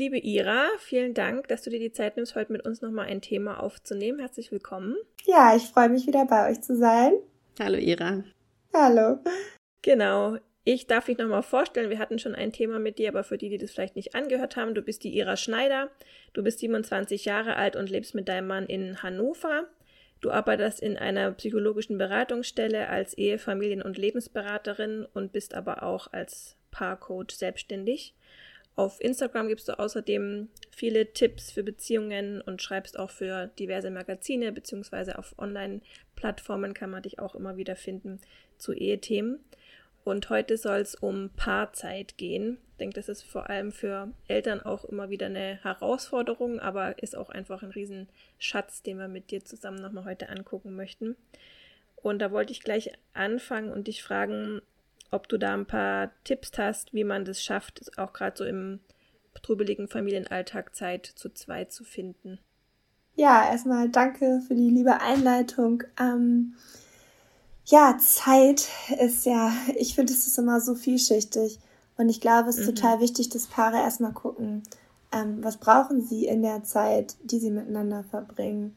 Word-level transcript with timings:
Liebe 0.00 0.16
Ira, 0.16 0.66
vielen 0.78 1.12
Dank, 1.12 1.48
dass 1.48 1.60
du 1.60 1.68
dir 1.68 1.78
die 1.78 1.92
Zeit 1.92 2.16
nimmst, 2.16 2.34
heute 2.34 2.52
mit 2.52 2.64
uns 2.64 2.80
nochmal 2.80 3.08
ein 3.08 3.20
Thema 3.20 3.62
aufzunehmen. 3.62 4.18
Herzlich 4.18 4.50
willkommen. 4.50 4.96
Ja, 5.26 5.54
ich 5.54 5.64
freue 5.64 5.90
mich 5.90 6.06
wieder 6.06 6.24
bei 6.24 6.50
euch 6.50 6.62
zu 6.62 6.74
sein. 6.74 7.12
Hallo 7.60 7.76
Ira. 7.76 8.24
Hallo. 8.72 9.18
Genau. 9.82 10.38
Ich 10.64 10.86
darf 10.86 11.04
dich 11.04 11.18
nochmal 11.18 11.42
vorstellen, 11.42 11.90
wir 11.90 11.98
hatten 11.98 12.18
schon 12.18 12.34
ein 12.34 12.50
Thema 12.50 12.78
mit 12.78 12.98
dir, 12.98 13.10
aber 13.10 13.24
für 13.24 13.36
die, 13.36 13.50
die 13.50 13.58
das 13.58 13.72
vielleicht 13.72 13.94
nicht 13.94 14.14
angehört 14.14 14.56
haben, 14.56 14.74
du 14.74 14.80
bist 14.80 15.04
die 15.04 15.14
Ira 15.14 15.36
Schneider, 15.36 15.90
du 16.32 16.42
bist 16.42 16.60
27 16.60 17.26
Jahre 17.26 17.56
alt 17.56 17.76
und 17.76 17.90
lebst 17.90 18.14
mit 18.14 18.26
deinem 18.26 18.46
Mann 18.46 18.64
in 18.64 19.02
Hannover. 19.02 19.68
Du 20.22 20.30
arbeitest 20.30 20.80
in 20.80 20.96
einer 20.96 21.30
psychologischen 21.32 21.98
Beratungsstelle 21.98 22.88
als 22.88 23.12
Ehe-, 23.18 23.38
Familien- 23.38 23.82
und 23.82 23.98
Lebensberaterin 23.98 25.06
und 25.12 25.32
bist 25.32 25.52
aber 25.52 25.82
auch 25.82 26.10
als 26.10 26.56
Paarcoach 26.70 27.32
selbstständig. 27.32 28.14
Auf 28.76 29.00
Instagram 29.00 29.48
gibst 29.48 29.68
du 29.68 29.78
außerdem 29.78 30.48
viele 30.70 31.12
Tipps 31.12 31.50
für 31.50 31.62
Beziehungen 31.62 32.40
und 32.40 32.62
schreibst 32.62 32.98
auch 32.98 33.10
für 33.10 33.48
diverse 33.58 33.90
Magazine, 33.90 34.52
beziehungsweise 34.52 35.18
auf 35.18 35.38
Online-Plattformen 35.38 36.72
kann 36.72 36.90
man 36.90 37.02
dich 37.02 37.18
auch 37.18 37.34
immer 37.34 37.56
wieder 37.56 37.76
finden 37.76 38.20
zu 38.56 38.72
Ehethemen. 38.72 39.40
Und 40.02 40.30
heute 40.30 40.56
soll 40.56 40.78
es 40.78 40.94
um 40.94 41.30
Paarzeit 41.36 42.16
gehen. 42.16 42.56
Ich 42.72 42.76
denke, 42.78 42.94
das 42.94 43.10
ist 43.10 43.22
vor 43.22 43.50
allem 43.50 43.70
für 43.70 44.10
Eltern 44.28 44.62
auch 44.62 44.86
immer 44.86 45.10
wieder 45.10 45.26
eine 45.26 45.62
Herausforderung, 45.62 46.58
aber 46.58 47.02
ist 47.02 47.14
auch 47.14 47.28
einfach 47.28 47.62
ein 47.62 47.70
Riesenschatz, 47.70 48.82
den 48.82 48.98
wir 48.98 49.08
mit 49.08 49.30
dir 49.30 49.44
zusammen 49.44 49.82
nochmal 49.82 50.06
heute 50.06 50.30
angucken 50.30 50.74
möchten. 50.74 51.16
Und 51.96 52.20
da 52.20 52.30
wollte 52.30 52.52
ich 52.52 52.62
gleich 52.62 52.92
anfangen 53.12 53.70
und 53.70 53.88
dich 53.88 54.02
fragen, 54.02 54.62
ob 55.10 55.28
du 55.28 55.38
da 55.38 55.54
ein 55.54 55.66
paar 55.66 56.10
Tipps 56.24 56.52
hast, 56.56 56.92
wie 56.94 57.04
man 57.04 57.24
das 57.24 57.42
schafft, 57.42 57.98
auch 57.98 58.12
gerade 58.12 58.36
so 58.36 58.44
im 58.44 58.80
trubeligen 59.42 59.88
Familienalltag 59.88 60.74
Zeit 60.74 61.06
zu 61.06 61.32
zweit 61.32 61.72
zu 61.72 61.84
finden. 61.84 62.38
Ja, 63.14 63.50
erstmal 63.50 63.88
danke 63.88 64.40
für 64.46 64.54
die 64.54 64.70
liebe 64.70 65.00
Einleitung. 65.00 65.82
Ähm, 65.98 66.54
ja, 67.66 67.96
Zeit 67.98 68.68
ist 68.98 69.26
ja, 69.26 69.52
ich 69.76 69.94
finde, 69.94 70.12
es 70.12 70.26
ist 70.26 70.38
immer 70.38 70.60
so 70.60 70.74
vielschichtig. 70.74 71.58
Und 71.96 72.08
ich 72.08 72.20
glaube, 72.20 72.48
es 72.48 72.58
ist 72.58 72.66
mhm. 72.66 72.74
total 72.76 73.00
wichtig, 73.00 73.28
dass 73.28 73.46
Paare 73.46 73.76
erstmal 73.76 74.12
gucken, 74.12 74.62
ähm, 75.12 75.42
was 75.42 75.58
brauchen 75.58 76.02
sie 76.02 76.26
in 76.26 76.42
der 76.42 76.64
Zeit, 76.64 77.16
die 77.22 77.38
sie 77.38 77.50
miteinander 77.50 78.04
verbringen 78.04 78.74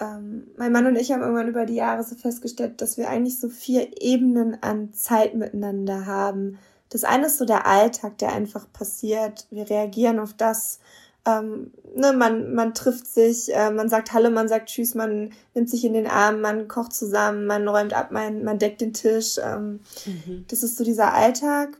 ähm, 0.00 0.48
mein 0.56 0.72
Mann 0.72 0.86
und 0.86 0.96
ich 0.96 1.12
haben 1.12 1.20
irgendwann 1.20 1.48
über 1.48 1.66
die 1.66 1.74
Jahre 1.74 2.02
so 2.02 2.16
festgestellt, 2.16 2.80
dass 2.80 2.96
wir 2.96 3.08
eigentlich 3.08 3.38
so 3.38 3.48
vier 3.48 4.02
Ebenen 4.02 4.62
an 4.62 4.92
Zeit 4.92 5.34
miteinander 5.34 6.06
haben. 6.06 6.58
Das 6.88 7.04
eine 7.04 7.26
ist 7.26 7.38
so 7.38 7.44
der 7.44 7.66
Alltag, 7.66 8.18
der 8.18 8.32
einfach 8.32 8.66
passiert. 8.72 9.46
Wir 9.50 9.68
reagieren 9.68 10.18
auf 10.18 10.32
das. 10.34 10.80
Ähm, 11.26 11.72
ne, 11.94 12.14
man, 12.14 12.54
man 12.54 12.72
trifft 12.72 13.06
sich, 13.06 13.54
äh, 13.54 13.70
man 13.70 13.90
sagt 13.90 14.12
Hallo, 14.12 14.30
man 14.30 14.48
sagt 14.48 14.70
Tschüss, 14.70 14.94
man 14.94 15.32
nimmt 15.54 15.68
sich 15.68 15.84
in 15.84 15.92
den 15.92 16.06
Arm, 16.06 16.40
man 16.40 16.66
kocht 16.66 16.94
zusammen, 16.94 17.46
man 17.46 17.68
räumt 17.68 17.92
ab, 17.92 18.10
man, 18.10 18.42
man 18.42 18.58
deckt 18.58 18.80
den 18.80 18.94
Tisch. 18.94 19.36
Ähm, 19.38 19.80
mhm. 20.06 20.46
Das 20.48 20.62
ist 20.62 20.78
so 20.78 20.84
dieser 20.84 21.12
Alltag. 21.12 21.78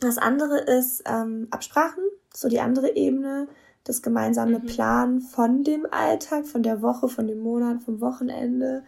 Das 0.00 0.18
andere 0.18 0.58
ist 0.58 1.02
ähm, 1.06 1.48
Absprachen, 1.50 2.04
so 2.32 2.48
die 2.48 2.60
andere 2.60 2.94
Ebene 2.94 3.48
das 3.88 4.02
gemeinsame 4.02 4.58
mhm. 4.58 4.66
Planen 4.66 5.20
von 5.20 5.64
dem 5.64 5.86
Alltag, 5.90 6.46
von 6.46 6.62
der 6.62 6.82
Woche, 6.82 7.08
von 7.08 7.26
dem 7.26 7.40
Monat, 7.40 7.82
vom 7.82 8.00
Wochenende. 8.00 8.84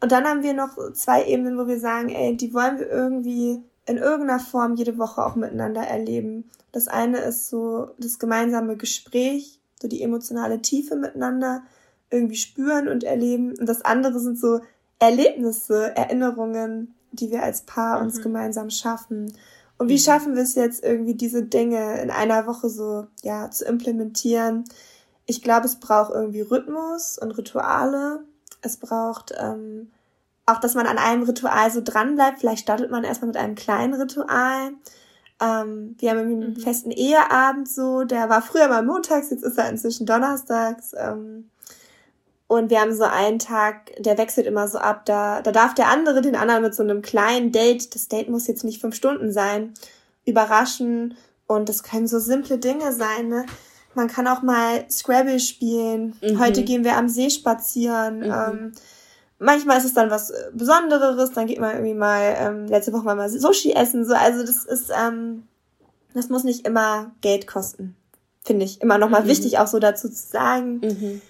Und 0.00 0.12
dann 0.12 0.24
haben 0.24 0.42
wir 0.42 0.52
noch 0.52 0.76
zwei 0.92 1.24
Ebenen, 1.24 1.58
wo 1.58 1.66
wir 1.66 1.80
sagen, 1.80 2.10
ey, 2.10 2.36
die 2.36 2.52
wollen 2.52 2.78
wir 2.78 2.90
irgendwie 2.90 3.62
in 3.86 3.96
irgendeiner 3.96 4.40
Form 4.40 4.74
jede 4.74 4.98
Woche 4.98 5.24
auch 5.24 5.36
miteinander 5.36 5.80
erleben. 5.80 6.50
Das 6.70 6.86
eine 6.86 7.18
ist 7.18 7.48
so 7.48 7.90
das 7.98 8.18
gemeinsame 8.18 8.76
Gespräch, 8.76 9.58
so 9.80 9.88
die 9.88 10.02
emotionale 10.02 10.60
Tiefe 10.60 10.96
miteinander 10.96 11.62
irgendwie 12.10 12.36
spüren 12.36 12.88
und 12.88 13.04
erleben. 13.04 13.54
Und 13.58 13.66
das 13.66 13.82
andere 13.82 14.20
sind 14.20 14.38
so 14.38 14.60
Erlebnisse, 14.98 15.96
Erinnerungen, 15.96 16.94
die 17.12 17.30
wir 17.30 17.42
als 17.42 17.62
Paar 17.62 17.98
mhm. 17.98 18.06
uns 18.06 18.20
gemeinsam 18.20 18.68
schaffen. 18.68 19.32
Und 19.78 19.88
wie 19.88 19.94
mhm. 19.94 19.98
schaffen 19.98 20.34
wir 20.34 20.42
es 20.42 20.54
jetzt 20.54 20.82
irgendwie, 20.82 21.14
diese 21.14 21.42
Dinge 21.42 22.00
in 22.00 22.10
einer 22.10 22.46
Woche 22.46 22.68
so, 22.68 23.06
ja, 23.22 23.50
zu 23.50 23.64
implementieren? 23.64 24.64
Ich 25.26 25.42
glaube, 25.42 25.66
es 25.66 25.76
braucht 25.76 26.12
irgendwie 26.12 26.40
Rhythmus 26.40 27.18
und 27.18 27.32
Rituale. 27.32 28.24
Es 28.62 28.76
braucht 28.76 29.34
ähm, 29.38 29.90
auch, 30.46 30.60
dass 30.60 30.74
man 30.74 30.86
an 30.86 30.98
einem 30.98 31.24
Ritual 31.24 31.70
so 31.70 31.80
dran 31.82 32.14
bleibt. 32.14 32.38
Vielleicht 32.38 32.62
startet 32.62 32.90
man 32.90 33.04
erstmal 33.04 33.28
mit 33.28 33.36
einem 33.36 33.56
kleinen 33.56 33.94
Ritual. 33.94 34.72
Ähm, 35.40 35.96
wir 35.98 36.10
haben 36.10 36.18
einen 36.20 36.50
mhm. 36.50 36.56
festen 36.56 36.90
Eheabend 36.90 37.68
so, 37.68 38.04
der 38.04 38.28
war 38.30 38.40
früher 38.40 38.68
mal 38.68 38.82
montags, 38.82 39.30
jetzt 39.30 39.44
ist 39.44 39.58
er 39.58 39.68
inzwischen 39.68 40.06
donnerstags. 40.06 40.92
Ähm, 40.96 41.50
und 42.48 42.70
wir 42.70 42.80
haben 42.80 42.94
so 42.94 43.04
einen 43.04 43.38
Tag, 43.38 43.90
der 43.98 44.18
wechselt 44.18 44.46
immer 44.46 44.68
so 44.68 44.78
ab, 44.78 45.04
da, 45.04 45.42
da 45.42 45.50
darf 45.50 45.74
der 45.74 45.88
andere 45.88 46.22
den 46.22 46.36
anderen 46.36 46.62
mit 46.62 46.74
so 46.74 46.82
einem 46.82 47.02
kleinen 47.02 47.50
Date, 47.50 47.94
das 47.94 48.08
Date 48.08 48.28
muss 48.28 48.46
jetzt 48.46 48.62
nicht 48.62 48.80
fünf 48.80 48.94
Stunden 48.94 49.32
sein, 49.32 49.74
überraschen. 50.24 51.16
Und 51.48 51.68
das 51.68 51.82
können 51.82 52.06
so 52.06 52.18
simple 52.18 52.58
Dinge 52.58 52.92
sein, 52.92 53.28
ne? 53.28 53.46
Man 53.94 54.08
kann 54.08 54.26
auch 54.26 54.42
mal 54.42 54.84
Scrabble 54.90 55.40
spielen. 55.40 56.16
Mhm. 56.20 56.38
Heute 56.38 56.64
gehen 56.64 56.84
wir 56.84 56.96
am 56.96 57.08
See 57.08 57.30
spazieren. 57.30 58.18
Mhm. 58.18 58.24
Ähm, 58.24 58.72
manchmal 59.38 59.78
ist 59.78 59.84
es 59.84 59.94
dann 59.94 60.10
was 60.10 60.32
Besonderes, 60.52 61.32
dann 61.32 61.46
geht 61.46 61.60
man 61.60 61.72
irgendwie 61.72 61.94
mal, 61.94 62.36
ähm, 62.38 62.66
letzte 62.66 62.92
Woche 62.92 63.04
mal 63.04 63.28
Sushi 63.28 63.72
essen. 63.72 64.04
So, 64.04 64.14
also 64.14 64.44
das 64.44 64.64
ist, 64.64 64.90
ähm, 64.90 65.44
das 66.14 66.28
muss 66.28 66.44
nicht 66.44 66.66
immer 66.66 67.12
Geld 67.22 67.46
kosten. 67.46 67.96
Finde 68.44 68.64
ich 68.64 68.82
immer 68.82 68.98
nochmal 68.98 69.22
mhm. 69.22 69.28
wichtig, 69.28 69.58
auch 69.58 69.66
so 69.66 69.78
dazu 69.78 70.08
zu 70.08 70.28
sagen. 70.28 70.80
Mhm. 70.80 71.22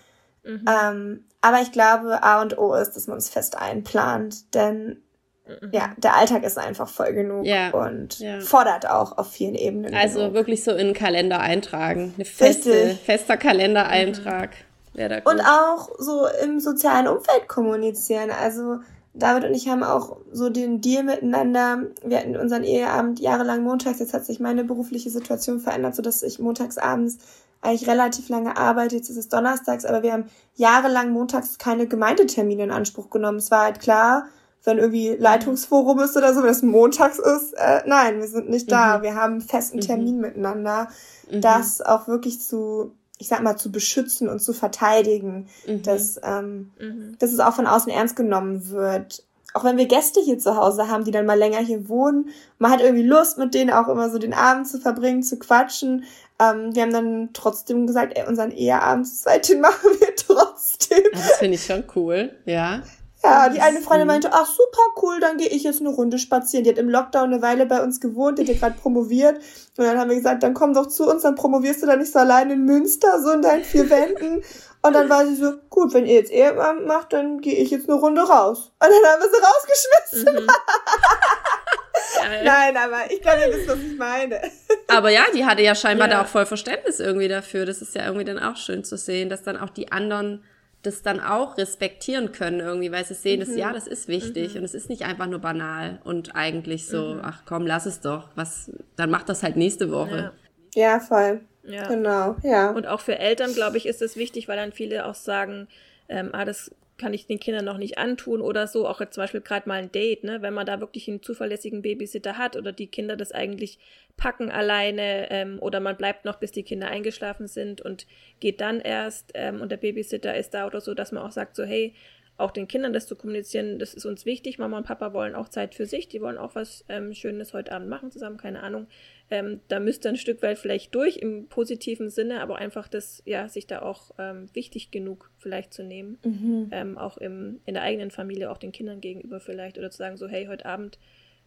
Mhm. 0.46 0.64
Ähm, 0.68 1.24
aber 1.40 1.60
ich 1.60 1.72
glaube, 1.72 2.22
A 2.22 2.40
und 2.40 2.58
O 2.58 2.74
ist, 2.74 2.92
dass 2.92 3.06
man 3.06 3.18
es 3.18 3.28
fest 3.28 3.58
einplant, 3.58 4.54
denn 4.54 5.02
mhm. 5.46 5.70
ja, 5.72 5.92
der 5.96 6.16
Alltag 6.16 6.44
ist 6.44 6.58
einfach 6.58 6.88
voll 6.88 7.12
genug 7.12 7.44
ja, 7.44 7.70
und 7.70 8.18
ja. 8.18 8.40
fordert 8.40 8.88
auch 8.88 9.18
auf 9.18 9.30
vielen 9.30 9.54
Ebenen. 9.54 9.94
Also 9.94 10.20
genug. 10.20 10.34
wirklich 10.34 10.64
so 10.64 10.72
in 10.72 10.88
den 10.88 10.94
Kalender 10.94 11.40
eintragen. 11.40 12.14
Eine 12.16 12.24
feste, 12.24 12.72
Richtig. 12.72 13.00
fester 13.00 13.36
Kalendereintrag. 13.36 14.50
Mhm. 14.94 15.20
Und 15.24 15.40
auch 15.40 15.90
so 15.98 16.26
im 16.42 16.58
sozialen 16.58 17.06
Umfeld 17.06 17.48
kommunizieren. 17.48 18.30
Also 18.30 18.78
David 19.12 19.44
und 19.44 19.54
ich 19.54 19.68
haben 19.68 19.82
auch 19.82 20.18
so 20.32 20.48
den 20.48 20.80
Deal 20.80 21.02
miteinander. 21.02 21.82
Wir 22.02 22.18
hatten 22.18 22.36
unseren 22.36 22.64
Eheabend 22.64 23.20
jahrelang 23.20 23.62
montags. 23.62 23.98
Jetzt 23.98 24.14
hat 24.14 24.24
sich 24.24 24.40
meine 24.40 24.64
berufliche 24.64 25.10
Situation 25.10 25.60
verändert, 25.60 25.94
sodass 25.94 26.22
ich 26.22 26.38
montags 26.38 26.78
abends 26.78 27.18
eigentlich 27.60 27.88
relativ 27.88 28.28
lange 28.28 28.56
arbeite. 28.56 28.96
Jetzt 28.96 29.10
ist 29.10 29.16
es 29.16 29.28
donnerstags, 29.28 29.84
aber 29.84 30.02
wir 30.02 30.12
haben 30.12 30.26
jahrelang 30.54 31.10
montags 31.10 31.58
keine 31.58 31.86
Gemeindetermine 31.86 32.64
in 32.64 32.70
Anspruch 32.70 33.10
genommen. 33.10 33.38
Es 33.38 33.50
war 33.50 33.64
halt 33.64 33.80
klar, 33.80 34.26
wenn 34.64 34.78
irgendwie 34.78 35.10
Leitungsforum 35.10 36.00
ist 36.00 36.16
oder 36.16 36.34
so, 36.34 36.42
wenn 36.42 36.50
es 36.50 36.62
montags 36.62 37.18
ist, 37.18 37.52
äh, 37.54 37.82
nein, 37.86 38.20
wir 38.20 38.26
sind 38.26 38.50
nicht 38.50 38.70
da. 38.70 38.98
Mhm. 38.98 39.02
Wir 39.02 39.14
haben 39.14 39.32
einen 39.34 39.40
festen 39.40 39.78
mhm. 39.78 39.82
Termin 39.82 40.16
mhm. 40.16 40.22
miteinander, 40.22 40.88
mhm. 41.30 41.40
das 41.40 41.80
auch 41.80 42.08
wirklich 42.08 42.40
zu, 42.40 42.92
ich 43.18 43.28
sag 43.28 43.42
mal, 43.42 43.56
zu 43.56 43.70
beschützen 43.70 44.28
und 44.28 44.40
zu 44.40 44.52
verteidigen, 44.52 45.48
mhm. 45.66 45.82
dass, 45.82 46.20
ähm, 46.22 46.72
mhm. 46.80 47.16
dass 47.18 47.32
es 47.32 47.40
auch 47.40 47.54
von 47.54 47.66
außen 47.66 47.92
ernst 47.92 48.16
genommen 48.16 48.68
wird. 48.70 49.24
Auch 49.56 49.64
wenn 49.64 49.78
wir 49.78 49.86
Gäste 49.86 50.20
hier 50.20 50.38
zu 50.38 50.56
Hause 50.56 50.88
haben, 50.88 51.04
die 51.04 51.10
dann 51.10 51.24
mal 51.24 51.38
länger 51.38 51.58
hier 51.58 51.88
wohnen, 51.88 52.28
man 52.58 52.70
hat 52.70 52.80
irgendwie 52.80 53.02
Lust, 53.02 53.38
mit 53.38 53.54
denen 53.54 53.70
auch 53.70 53.88
immer 53.88 54.10
so 54.10 54.18
den 54.18 54.34
Abend 54.34 54.68
zu 54.68 54.78
verbringen, 54.78 55.22
zu 55.22 55.38
quatschen. 55.38 56.04
Ähm, 56.38 56.74
wir 56.74 56.82
haben 56.82 56.92
dann 56.92 57.30
trotzdem 57.32 57.86
gesagt, 57.86 58.16
ey, 58.16 58.28
unseren 58.28 58.50
Eheabend 58.50 59.08
seitdem 59.08 59.60
machen 59.62 59.90
wir 59.98 60.14
trotzdem. 60.14 61.02
Das 61.12 61.38
finde 61.38 61.54
ich 61.54 61.64
schon 61.64 61.84
cool, 61.94 62.36
ja. 62.44 62.82
Ja, 63.24 63.48
die 63.48 63.60
eine 63.60 63.80
Freundin 63.80 64.06
meinte, 64.06 64.30
ach 64.32 64.46
super 64.46 64.82
cool, 65.02 65.18
dann 65.20 65.36
gehe 65.36 65.48
ich 65.48 65.64
jetzt 65.64 65.80
eine 65.80 65.88
Runde 65.88 66.18
spazieren. 66.18 66.64
Die 66.64 66.70
hat 66.70 66.78
im 66.78 66.88
Lockdown 66.88 67.32
eine 67.32 67.42
Weile 67.42 67.66
bei 67.66 67.82
uns 67.82 68.00
gewohnt, 68.00 68.38
die 68.38 68.42
hat 68.42 68.48
ja 68.48 68.54
gerade 68.54 68.78
promoviert. 68.78 69.36
Und 69.76 69.84
dann 69.84 69.98
haben 69.98 70.10
wir 70.10 70.16
gesagt, 70.16 70.42
dann 70.42 70.54
komm 70.54 70.74
doch 70.74 70.86
zu 70.86 71.10
uns, 71.10 71.22
dann 71.22 71.34
promovierst 71.34 71.82
du 71.82 71.86
da 71.86 71.96
nicht 71.96 72.12
so 72.12 72.18
allein 72.18 72.50
in 72.50 72.64
Münster, 72.64 73.20
so 73.20 73.30
in 73.32 73.42
deinen 73.42 73.64
vier 73.64 73.90
Wänden. 73.90 74.42
Und 74.82 74.92
dann 74.92 75.08
war 75.08 75.26
sie 75.26 75.34
so, 75.34 75.54
gut, 75.70 75.94
wenn 75.94 76.06
ihr 76.06 76.14
jetzt 76.14 76.30
Eheabend 76.30 76.86
macht, 76.86 77.12
dann 77.12 77.40
gehe 77.40 77.56
ich 77.56 77.70
jetzt 77.70 77.88
eine 77.88 77.98
Runde 77.98 78.22
raus. 78.22 78.72
Und 78.78 78.88
dann 78.90 79.12
haben 79.12 79.22
wir 79.22 79.28
sie 79.28 80.20
rausgeschmissen. 80.22 80.44
Mhm. 80.44 80.46
Nein, 82.44 82.76
aber 82.76 83.10
ich 83.10 83.20
glaube, 83.20 83.40
ihr 83.40 83.54
wisst, 83.54 83.68
was 83.68 83.78
ich 83.78 83.96
meine. 83.96 84.40
Aber 84.88 85.10
ja, 85.10 85.24
die 85.34 85.44
hatte 85.44 85.62
ja 85.62 85.74
scheinbar 85.74 86.08
ja. 86.08 86.14
da 86.14 86.22
auch 86.22 86.28
voll 86.28 86.46
Verständnis 86.46 87.00
irgendwie 87.00 87.28
dafür. 87.28 87.66
Das 87.66 87.82
ist 87.82 87.94
ja 87.94 88.04
irgendwie 88.04 88.24
dann 88.24 88.38
auch 88.38 88.56
schön 88.56 88.84
zu 88.84 88.96
sehen, 88.96 89.28
dass 89.28 89.42
dann 89.42 89.56
auch 89.56 89.70
die 89.70 89.90
anderen 89.90 90.44
das 90.86 91.02
dann 91.02 91.20
auch 91.20 91.58
respektieren 91.58 92.32
können 92.32 92.60
irgendwie, 92.60 92.92
weil 92.92 93.04
sie 93.04 93.14
sehen, 93.14 93.40
mhm. 93.40 93.44
dass 93.44 93.56
ja, 93.56 93.72
das 93.72 93.86
ist 93.86 94.08
wichtig 94.08 94.54
mhm. 94.54 94.60
und 94.60 94.64
es 94.64 94.74
ist 94.74 94.88
nicht 94.88 95.04
einfach 95.04 95.26
nur 95.26 95.40
banal 95.40 96.00
und 96.04 96.34
eigentlich 96.34 96.86
so, 96.86 97.14
mhm. 97.14 97.20
ach 97.22 97.42
komm, 97.44 97.66
lass 97.66 97.86
es 97.86 98.00
doch, 98.00 98.28
was, 98.34 98.70
dann 98.96 99.10
macht 99.10 99.28
das 99.28 99.42
halt 99.42 99.56
nächste 99.56 99.90
Woche. 99.90 100.32
Ja, 100.74 100.82
ja 100.82 101.00
voll. 101.00 101.40
Ja. 101.64 101.88
Genau, 101.88 102.36
ja. 102.42 102.70
Und 102.70 102.86
auch 102.86 103.00
für 103.00 103.18
Eltern, 103.18 103.52
glaube 103.52 103.76
ich, 103.76 103.86
ist 103.86 104.00
es 104.00 104.16
wichtig, 104.16 104.46
weil 104.46 104.56
dann 104.56 104.72
viele 104.72 105.06
auch 105.06 105.16
sagen, 105.16 105.66
ähm, 106.08 106.30
ah, 106.32 106.44
das 106.44 106.70
kann 106.98 107.12
ich 107.12 107.26
den 107.26 107.40
Kindern 107.40 107.64
noch 107.64 107.78
nicht 107.78 107.98
antun 107.98 108.40
oder 108.40 108.66
so. 108.66 108.88
Auch 108.88 109.00
jetzt 109.00 109.14
zum 109.14 109.22
Beispiel 109.22 109.40
gerade 109.40 109.68
mal 109.68 109.80
ein 109.80 109.92
Date, 109.92 110.24
ne? 110.24 110.42
wenn 110.42 110.54
man 110.54 110.66
da 110.66 110.80
wirklich 110.80 111.08
einen 111.08 111.22
zuverlässigen 111.22 111.82
Babysitter 111.82 112.38
hat 112.38 112.56
oder 112.56 112.72
die 112.72 112.86
Kinder 112.86 113.16
das 113.16 113.32
eigentlich 113.32 113.78
packen 114.16 114.50
alleine 114.50 115.30
ähm, 115.30 115.58
oder 115.60 115.80
man 115.80 115.96
bleibt 115.96 116.24
noch, 116.24 116.36
bis 116.36 116.52
die 116.52 116.62
Kinder 116.62 116.88
eingeschlafen 116.88 117.48
sind 117.48 117.80
und 117.82 118.06
geht 118.40 118.60
dann 118.60 118.80
erst 118.80 119.32
ähm, 119.34 119.60
und 119.60 119.70
der 119.70 119.76
Babysitter 119.76 120.36
ist 120.36 120.54
da 120.54 120.66
oder 120.66 120.80
so, 120.80 120.94
dass 120.94 121.12
man 121.12 121.22
auch 121.22 121.32
sagt, 121.32 121.56
so 121.56 121.64
hey, 121.64 121.94
auch 122.38 122.50
den 122.50 122.68
Kindern 122.68 122.92
das 122.92 123.06
zu 123.06 123.16
kommunizieren, 123.16 123.78
das 123.78 123.94
ist 123.94 124.04
uns 124.04 124.26
wichtig. 124.26 124.58
Mama 124.58 124.78
und 124.78 124.86
Papa 124.86 125.12
wollen 125.12 125.34
auch 125.34 125.48
Zeit 125.48 125.74
für 125.74 125.86
sich, 125.86 126.08
die 126.08 126.20
wollen 126.20 126.38
auch 126.38 126.54
was 126.54 126.84
ähm, 126.88 127.14
Schönes 127.14 127.54
heute 127.54 127.72
Abend 127.72 127.88
machen 127.88 128.10
zusammen, 128.10 128.36
keine 128.36 128.62
Ahnung. 128.62 128.86
Ähm, 129.28 129.60
da 129.68 129.80
müsste 129.80 130.08
ein 130.08 130.16
Stück 130.16 130.42
weit 130.42 130.58
vielleicht 130.58 130.94
durch 130.94 131.16
im 131.16 131.48
positiven 131.48 132.10
Sinne, 132.10 132.40
aber 132.40 132.56
einfach 132.56 132.86
das, 132.86 133.22
ja, 133.26 133.48
sich 133.48 133.66
da 133.66 133.82
auch 133.82 134.12
ähm, 134.18 134.48
wichtig 134.52 134.92
genug 134.92 135.30
vielleicht 135.38 135.74
zu 135.74 135.82
nehmen. 135.82 136.18
Mhm. 136.24 136.68
Ähm, 136.70 136.98
auch 136.98 137.16
im, 137.16 137.60
in 137.66 137.74
der 137.74 137.82
eigenen 137.82 138.12
Familie, 138.12 138.50
auch 138.50 138.58
den 138.58 138.72
Kindern 138.72 139.00
gegenüber 139.00 139.40
vielleicht. 139.40 139.78
Oder 139.78 139.90
zu 139.90 139.98
sagen, 139.98 140.16
so, 140.16 140.28
hey, 140.28 140.46
heute 140.46 140.64
Abend 140.64 140.98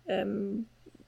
ähm, 0.07 0.65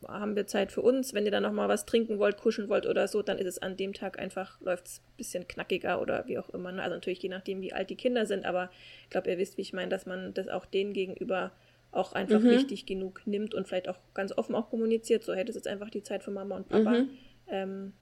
haben 0.08 0.36
wir 0.36 0.48
Zeit 0.48 0.72
für 0.72 0.82
uns. 0.82 1.14
Wenn 1.14 1.26
ihr 1.26 1.32
dann 1.32 1.44
nochmal 1.44 1.68
was 1.68 1.86
trinken 1.86 2.20
wollt, 2.20 2.38
kuscheln 2.38 2.70
wollt 2.70 2.86
oder 2.86 3.08
so, 3.08 3.22
dann 3.22 3.38
ist 3.38 3.48
es 3.48 3.62
an 3.62 3.76
dem 3.78 3.94
Tag 3.94 4.20
einfach, 4.20 4.60
läuft 4.62 4.88
es 4.88 5.00
ein 5.00 5.18
bisschen 5.18 5.48
knackiger 5.48 6.02
oder 6.02 6.26
wie 6.28 6.40
auch 6.40 6.50
immer. 6.50 6.72
Ne? 6.72 6.82
Also 6.82 6.96
natürlich 6.96 7.22
je 7.22 7.30
nachdem, 7.30 7.62
wie 7.62 7.74
alt 7.74 7.90
die 7.90 7.96
Kinder 7.96 8.26
sind, 8.26 8.46
aber 8.46 8.72
ich 9.04 9.10
glaube, 9.10 9.30
ihr 9.30 9.38
wisst, 9.38 9.58
wie 9.58 9.62
ich 9.62 9.74
meine, 9.74 9.90
dass 9.90 10.06
man 10.06 10.34
das 10.34 10.48
auch 10.48 10.66
denen 10.66 10.94
gegenüber 10.94 11.52
auch 11.92 12.14
einfach 12.14 12.40
mhm. 12.40 12.52
wichtig 12.52 12.86
genug 12.86 13.22
nimmt 13.26 13.54
und 13.54 13.68
vielleicht 13.68 13.90
auch 13.90 14.00
ganz 14.14 14.32
offen 14.38 14.56
auch 14.56 14.70
kommuniziert. 14.70 15.24
So, 15.24 15.34
hey, 15.34 15.44
das 15.44 15.56
ist 15.56 15.66
jetzt 15.66 15.72
einfach 15.72 15.90
die 15.90 16.04
Zeit 16.04 16.24
für 16.24 16.32
Mama 16.32 16.56
und 16.56 16.70
Papa. 16.70 16.92
Mhm. 16.92 17.10
Ähm, 17.48 17.94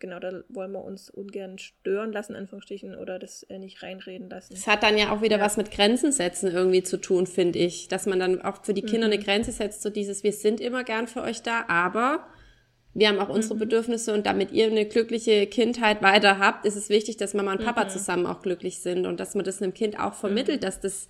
genau, 0.00 0.18
da 0.18 0.42
wollen 0.48 0.72
wir 0.72 0.84
uns 0.84 1.08
ungern 1.08 1.58
stören 1.58 2.12
lassen, 2.12 2.34
Anführungsstrichen, 2.34 2.96
oder 2.96 3.18
das 3.18 3.44
äh, 3.44 3.58
nicht 3.58 3.82
reinreden 3.82 4.28
lassen. 4.28 4.54
Es 4.54 4.66
hat 4.66 4.82
dann 4.82 4.98
ja 4.98 5.14
auch 5.14 5.22
wieder 5.22 5.38
ja. 5.38 5.44
was 5.44 5.56
mit 5.56 5.70
Grenzen 5.70 6.10
setzen 6.10 6.50
irgendwie 6.50 6.82
zu 6.82 7.00
tun, 7.00 7.26
finde 7.26 7.60
ich. 7.60 7.88
Dass 7.88 8.06
man 8.06 8.18
dann 8.18 8.42
auch 8.42 8.64
für 8.64 8.74
die 8.74 8.82
Kinder 8.82 9.06
mhm. 9.06 9.14
eine 9.14 9.22
Grenze 9.22 9.52
setzt, 9.52 9.82
so 9.82 9.90
dieses, 9.90 10.24
wir 10.24 10.32
sind 10.32 10.60
immer 10.60 10.82
gern 10.82 11.06
für 11.06 11.22
euch 11.22 11.42
da, 11.42 11.64
aber 11.68 12.26
wir 12.94 13.08
haben 13.08 13.20
auch 13.20 13.28
unsere 13.28 13.54
mhm. 13.54 13.60
Bedürfnisse 13.60 14.12
und 14.12 14.26
damit 14.26 14.50
ihr 14.50 14.66
eine 14.66 14.84
glückliche 14.84 15.46
Kindheit 15.46 16.02
weiter 16.02 16.38
habt, 16.38 16.66
ist 16.66 16.76
es 16.76 16.88
wichtig, 16.88 17.16
dass 17.16 17.32
Mama 17.32 17.52
und 17.52 17.64
Papa 17.64 17.84
mhm. 17.84 17.88
zusammen 17.88 18.26
auch 18.26 18.42
glücklich 18.42 18.80
sind 18.80 19.06
und 19.06 19.20
dass 19.20 19.34
man 19.34 19.44
das 19.44 19.62
einem 19.62 19.72
Kind 19.72 19.98
auch 19.98 20.14
vermittelt, 20.14 20.60
mhm. 20.60 20.64
dass 20.64 20.80
das 20.80 21.08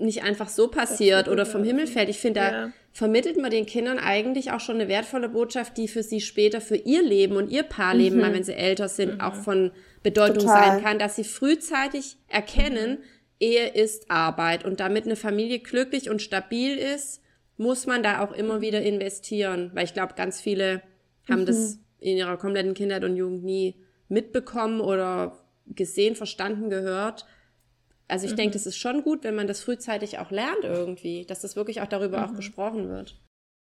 nicht 0.00 0.22
einfach 0.22 0.48
so 0.48 0.68
passiert 0.68 1.28
oder 1.28 1.46
vom 1.46 1.64
Himmel 1.64 1.86
fällt. 1.86 2.08
Ich 2.08 2.18
finde, 2.18 2.40
da 2.40 2.52
ja. 2.52 2.72
vermittelt 2.92 3.36
man 3.36 3.50
den 3.50 3.66
Kindern 3.66 3.98
eigentlich 3.98 4.52
auch 4.52 4.60
schon 4.60 4.76
eine 4.76 4.88
wertvolle 4.88 5.28
Botschaft, 5.28 5.76
die 5.76 5.88
für 5.88 6.02
sie 6.02 6.20
später 6.20 6.60
für 6.60 6.76
ihr 6.76 7.02
Leben 7.02 7.36
und 7.36 7.50
ihr 7.50 7.62
Paarleben, 7.62 8.18
mhm. 8.18 8.24
mal 8.24 8.32
wenn 8.32 8.44
sie 8.44 8.54
älter 8.54 8.88
sind, 8.88 9.14
mhm. 9.14 9.20
auch 9.20 9.34
von 9.34 9.70
Bedeutung 10.02 10.44
Total. 10.44 10.72
sein 10.72 10.82
kann, 10.82 10.98
dass 10.98 11.16
sie 11.16 11.24
frühzeitig 11.24 12.16
erkennen, 12.28 12.98
mhm. 12.98 13.04
Ehe 13.40 13.68
ist 13.68 14.10
Arbeit 14.10 14.64
und 14.64 14.80
damit 14.80 15.06
eine 15.06 15.16
Familie 15.16 15.60
glücklich 15.60 16.10
und 16.10 16.20
stabil 16.20 16.76
ist, 16.76 17.22
muss 17.56 17.86
man 17.86 18.02
da 18.02 18.22
auch 18.22 18.32
immer 18.32 18.60
wieder 18.60 18.82
investieren, 18.82 19.70
weil 19.74 19.84
ich 19.84 19.94
glaube, 19.94 20.14
ganz 20.14 20.40
viele 20.40 20.82
haben 21.28 21.46
das 21.46 21.76
mhm. 21.76 21.80
in 22.00 22.16
ihrer 22.18 22.36
kompletten 22.36 22.74
Kindheit 22.74 23.04
und 23.04 23.16
Jugend 23.16 23.44
nie 23.44 23.76
mitbekommen 24.08 24.80
oder 24.80 25.38
gesehen, 25.66 26.16
verstanden, 26.16 26.68
gehört 26.68 27.24
also 28.10 28.26
ich 28.26 28.32
mhm. 28.32 28.36
denke, 28.36 28.52
das 28.54 28.66
ist 28.66 28.76
schon 28.76 29.02
gut, 29.02 29.24
wenn 29.24 29.34
man 29.34 29.46
das 29.46 29.60
frühzeitig 29.60 30.18
auch 30.18 30.30
lernt 30.30 30.64
irgendwie, 30.64 31.24
dass 31.26 31.40
das 31.40 31.56
wirklich 31.56 31.80
auch 31.80 31.86
darüber 31.86 32.18
mhm. 32.18 32.24
auch 32.24 32.34
gesprochen 32.34 32.88
wird. 32.88 33.16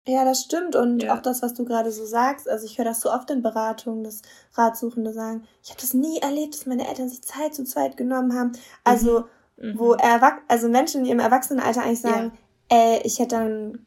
Ja, 0.06 0.24
das 0.24 0.42
stimmt. 0.42 0.76
Und 0.76 1.02
ja. 1.02 1.16
auch 1.16 1.22
das, 1.22 1.42
was 1.42 1.54
du 1.54 1.64
gerade 1.64 1.90
so 1.90 2.04
sagst, 2.04 2.48
also 2.48 2.66
ich 2.66 2.76
höre 2.76 2.84
das 2.84 3.00
so 3.00 3.10
oft 3.10 3.30
in 3.30 3.42
Beratungen, 3.42 4.04
dass 4.04 4.20
Ratsuchende 4.52 5.12
sagen, 5.14 5.44
ich 5.62 5.70
habe 5.70 5.80
das 5.80 5.94
nie 5.94 6.18
erlebt, 6.18 6.54
dass 6.54 6.66
meine 6.66 6.86
Eltern 6.86 7.08
sich 7.08 7.22
Zeit 7.22 7.54
zu 7.54 7.64
zweit 7.64 7.96
genommen 7.96 8.34
haben. 8.34 8.52
Also, 8.84 9.24
mhm. 9.56 9.78
wo 9.78 9.92
Erwach 9.94 10.38
also 10.46 10.68
Menschen 10.68 11.02
in 11.02 11.06
ihrem 11.06 11.20
Erwachsenenalter 11.20 11.82
eigentlich 11.82 12.02
sagen, 12.02 12.32
ja. 12.70 12.76
ey, 12.76 13.00
ich 13.04 13.18
hätte 13.18 13.36
dann 13.36 13.86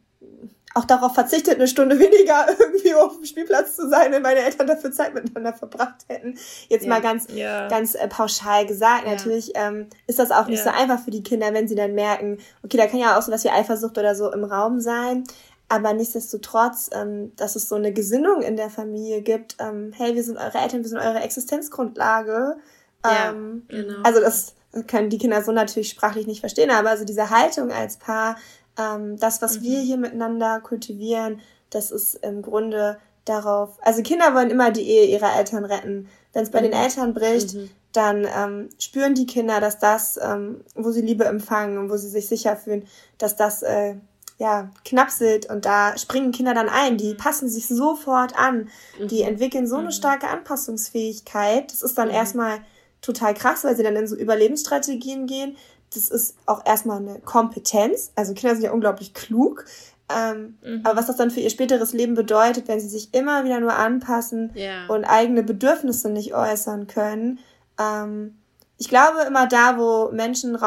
auch 0.78 0.86
darauf 0.86 1.14
verzichtet, 1.14 1.56
eine 1.56 1.68
Stunde 1.68 1.98
weniger 2.00 2.48
irgendwie 2.60 2.94
auf 2.94 3.16
dem 3.16 3.26
Spielplatz 3.26 3.76
zu 3.76 3.90
sein, 3.90 4.12
wenn 4.12 4.22
meine 4.22 4.42
Eltern 4.42 4.68
dafür 4.68 4.92
Zeit 4.92 5.14
miteinander 5.14 5.54
verbracht 5.54 6.06
hätten. 6.08 6.38
Jetzt 6.70 6.84
ja. 6.84 6.90
mal 6.90 7.02
ganz, 7.02 7.28
ja. 7.34 7.68
ganz 7.68 7.96
äh, 7.96 8.08
pauschal 8.08 8.66
gesagt. 8.66 9.06
Ja. 9.06 9.12
Natürlich 9.12 9.52
ähm, 9.56 9.88
ist 10.06 10.20
das 10.20 10.32
auch 10.32 10.48
nicht 10.48 10.64
so 10.64 10.70
einfach 10.70 11.00
für 11.00 11.12
die 11.12 11.24
Kinder, 11.24 11.54
wenn 11.54 11.68
sie 11.68 11.76
dann 11.76 11.96
merken, 11.96 12.38
okay, 12.64 12.78
da 12.78 12.88
kann 12.88 13.00
ja 13.00 13.18
auch 13.18 13.22
so 13.22 13.32
was 13.32 13.44
wie 13.44 13.50
Eifersucht 13.50 13.98
oder 13.98 14.16
so 14.16 14.32
im 14.32 14.44
Raum 14.44 14.80
sein. 14.80 15.24
Aber 15.70 15.94
nichtsdestotrotz, 15.94 16.90
ähm, 16.94 17.36
dass 17.36 17.56
es 17.56 17.68
so 17.68 17.76
eine 17.76 17.92
Gesinnung 17.92 18.42
in 18.42 18.56
der 18.56 18.70
Familie 18.70 19.22
gibt, 19.22 19.58
ähm, 19.60 19.92
hey, 19.98 20.16
wir 20.16 20.24
sind 20.24 20.38
eure 20.38 20.58
Eltern, 20.60 20.84
wir 20.84 20.90
sind 20.90 21.00
eure 21.00 21.20
Existenzgrundlage. 21.20 22.56
Ähm, 23.04 23.64
genau. 23.68 24.02
Also 24.04 24.22
das 24.22 24.54
können 24.86 25.10
die 25.10 25.18
Kinder 25.18 25.42
so 25.44 25.52
natürlich 25.52 25.90
sprachlich 25.90 26.28
nicht 26.28 26.42
verstehen, 26.42 26.70
aber 26.72 26.90
also 26.90 27.06
diese 27.06 27.30
Haltung 27.30 27.72
als 27.72 27.98
Paar, 27.98 28.38
ähm, 28.78 29.18
das, 29.18 29.42
was 29.42 29.60
mhm. 29.60 29.64
wir 29.64 29.80
hier 29.80 29.98
miteinander 29.98 30.60
kultivieren, 30.62 31.42
das 31.70 31.92
ist 31.92 32.16
im 32.16 32.42
Grunde 32.42 32.98
darauf, 33.26 33.78
also 33.82 34.02
Kinder 34.04 34.34
wollen 34.34 34.50
immer 34.50 34.72
die 34.72 34.88
Ehe 34.88 35.06
ihrer 35.06 35.36
Eltern 35.36 35.66
retten. 35.66 36.08
Wenn 36.34 36.44
es 36.44 36.52
bei 36.52 36.60
mhm. 36.60 36.66
den 36.66 36.74
Eltern 36.74 37.14
bricht, 37.14 37.56
mhm. 37.56 37.70
dann 37.94 38.28
ähm, 38.36 38.70
spüren 38.80 39.16
die 39.16 39.26
Kinder, 39.26 39.60
dass 39.60 39.80
das, 39.80 40.20
ähm, 40.22 40.62
wo 40.76 40.92
sie 40.92 41.02
Liebe 41.02 41.26
empfangen 41.26 41.78
und 41.78 41.90
wo 41.90 41.98
sie 41.98 42.10
sich 42.10 42.28
sicher 42.28 42.56
fühlen, 42.56 42.88
dass 43.18 43.36
das 43.36 43.64
äh, 43.64 43.96
ja 44.38 44.70
knapselt 44.86 45.50
und 45.50 45.66
da 45.66 45.98
springen 45.98 46.32
Kinder 46.32 46.54
dann 46.54 46.70
ein. 46.70 46.98
Die 46.98 47.14
mhm. 47.14 47.18
passen 47.18 47.50
sich 47.50 47.68
sofort 47.68 48.38
an. 48.38 48.70
Die 49.00 49.24
mhm. 49.24 49.30
entwickeln 49.30 49.68
so 49.68 49.78
eine 49.78 49.86
mhm. 49.86 49.92
starke 49.92 50.28
Anpassungsfähigkeit. 50.28 51.72
Das 51.72 51.82
ist 51.82 51.98
dann 51.98 52.10
erstmal 52.10 52.60
total 53.02 53.34
krass, 53.34 53.64
weil 53.64 53.76
sie 53.76 53.84
dann 53.84 53.96
in 53.96 54.08
so 54.08 54.16
Überlebensstrategien 54.16 55.28
gehen 55.28 55.58
das 55.94 56.10
ist 56.10 56.36
auch 56.46 56.66
erstmal 56.66 56.98
eine 56.98 57.20
Kompetenz. 57.20 58.12
Also 58.16 58.34
Kinder 58.34 58.56
sind 58.56 58.64
ja 58.64 58.72
unglaublich 58.72 59.14
klug. 59.14 59.66
Ähm, 60.10 60.58
mhm. 60.64 60.82
Aber 60.84 60.98
was 60.98 61.08
das 61.08 61.18
dann 61.18 61.32
für 61.32 61.42
ihr 61.42 61.50
späteres 61.50 61.94
Leben 61.94 62.14
bedeutet, 62.14 62.68
wenn 62.68 62.80
sie 62.80 62.88
sich 62.88 63.14
immer 63.14 63.44
wieder 63.44 63.60
nur 63.60 63.74
anpassen 63.74 64.52
ja. 64.54 64.88
und 64.88 65.04
eigene 65.06 65.44
Bedürfnisse 65.44 66.10
nicht 66.10 66.34
äußern 66.34 66.88
können. 66.88 67.40
Ähm, 67.80 68.38
ich 68.78 68.90
glaube, 68.90 69.24
immer 69.28 69.48
da, 69.48 69.78
wo 69.78 70.12
Menschen 70.12 70.58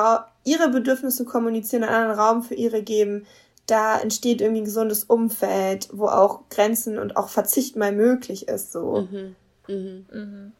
ihre 0.44 0.68
Bedürfnisse 0.68 1.24
kommunizieren 1.24 1.84
und 1.84 1.90
einen 1.90 2.10
Raum 2.10 2.42
für 2.42 2.54
ihre 2.54 2.82
geben, 2.82 3.26
da 3.66 3.98
entsteht 4.00 4.40
irgendwie 4.40 4.62
ein 4.62 4.66
gesundes 4.66 5.04
Umfeld, 5.04 5.88
wo 5.92 6.06
auch 6.06 6.40
Grenzen 6.50 6.98
und 6.98 7.16
auch 7.16 7.28
Verzicht 7.28 7.76
mal 7.76 7.92
möglich 7.92 8.48
ist. 8.48 8.72
So. 8.72 9.08
Mhm. 9.10 9.36
Mhm. 9.68 10.06
Mhm. 10.12 10.52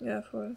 Ja, 0.00 0.22
voll. 0.22 0.54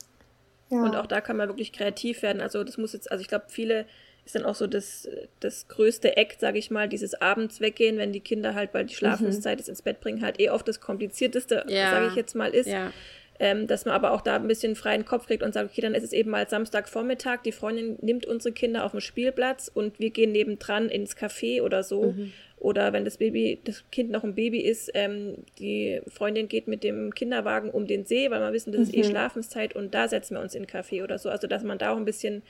Ja. 0.70 0.84
Und 0.84 0.96
auch 0.96 1.06
da 1.06 1.22
kann 1.22 1.38
man 1.38 1.48
wirklich 1.48 1.72
kreativ 1.72 2.22
werden. 2.22 2.42
Also 2.42 2.64
das 2.64 2.78
muss 2.78 2.94
jetzt, 2.94 3.12
also 3.12 3.22
ich 3.22 3.28
glaube, 3.28 3.46
viele 3.48 3.86
ist 4.26 4.36
dann 4.36 4.46
auch 4.46 4.56
so 4.56 4.68
das, 4.68 5.08
das 5.40 5.68
größte 5.70 6.18
Eck, 6.18 6.36
sage 6.40 6.60
ich 6.60 6.70
mal, 6.70 6.90
dieses 6.90 7.14
Abends 7.22 7.62
weggehen, 7.62 7.98
wenn 7.98 8.12
die 8.12 8.20
Kinder 8.20 8.54
halt, 8.54 8.74
weil 8.74 8.86
die 8.86 8.94
mhm. 8.94 8.98
Schlafenszeit 8.98 9.58
mhm. 9.58 9.62
ist, 9.62 9.70
ins 9.70 9.82
Bett 9.82 10.02
bringen, 10.02 10.22
halt 10.22 10.40
eh 10.40 10.50
oft 10.50 10.68
das 10.68 10.82
komplizierteste, 10.82 11.66
ja. 11.68 11.92
sage 11.92 12.08
ich 12.08 12.16
jetzt 12.16 12.36
mal, 12.36 12.54
ist. 12.54 12.68
Ja. 12.68 12.92
Ähm, 13.40 13.68
dass 13.68 13.86
man 13.86 13.94
aber 13.94 14.14
auch 14.14 14.22
da 14.22 14.36
ein 14.36 14.48
bisschen 14.48 14.76
freien 14.76 15.06
Kopf 15.06 15.28
kriegt 15.28 15.44
und 15.44 15.54
sagt, 15.54 15.70
okay, 15.70 15.82
dann 15.82 15.94
ist 15.94 16.04
es 16.04 16.12
eben 16.12 16.32
mal 16.32 16.50
Samstagvormittag, 16.50 17.44
die 17.44 17.52
Freundin 17.52 18.00
nimmt 18.02 18.26
unsere 18.26 18.52
Kinder 18.52 18.84
auf 18.84 18.92
dem 18.92 19.00
Spielplatz 19.00 19.70
und 19.72 20.00
wir 20.00 20.10
gehen 20.10 20.32
nebendran 20.32 20.90
ins 20.90 21.16
Café 21.16 21.62
oder 21.62 21.84
so. 21.84 22.14
Mhm. 22.14 22.34
Oder 22.60 22.92
wenn 22.92 23.06
das 23.06 23.18
Baby, 23.18 23.60
das 23.64 23.84
Kind 23.92 24.10
noch 24.10 24.24
ein 24.24 24.34
Baby 24.34 24.60
ist, 24.62 24.90
ähm, 24.96 25.36
die 25.60 26.02
Freundin 26.08 26.48
geht 26.48 26.68
mit 26.68 26.84
dem 26.84 27.14
Kinderwagen 27.14 27.70
um 27.70 27.86
den 27.86 28.06
See, 28.06 28.32
weil 28.32 28.42
wir 28.42 28.52
wissen, 28.52 28.72
das 28.72 28.82
ist 28.82 28.96
eh 28.96 29.04
mhm. 29.04 29.10
Schlafenszeit 29.12 29.76
und 29.76 29.94
da 29.94 30.08
setzen 30.08 30.36
wir 30.36 30.42
uns 30.42 30.56
in 30.56 30.66
Café 30.66 31.04
oder 31.04 31.20
so. 31.20 31.30
Also 31.30 31.46
dass 31.46 31.64
man 31.64 31.78
da 31.78 31.92
auch 31.92 31.98
ein 31.98 32.06
bisschen 32.06 32.42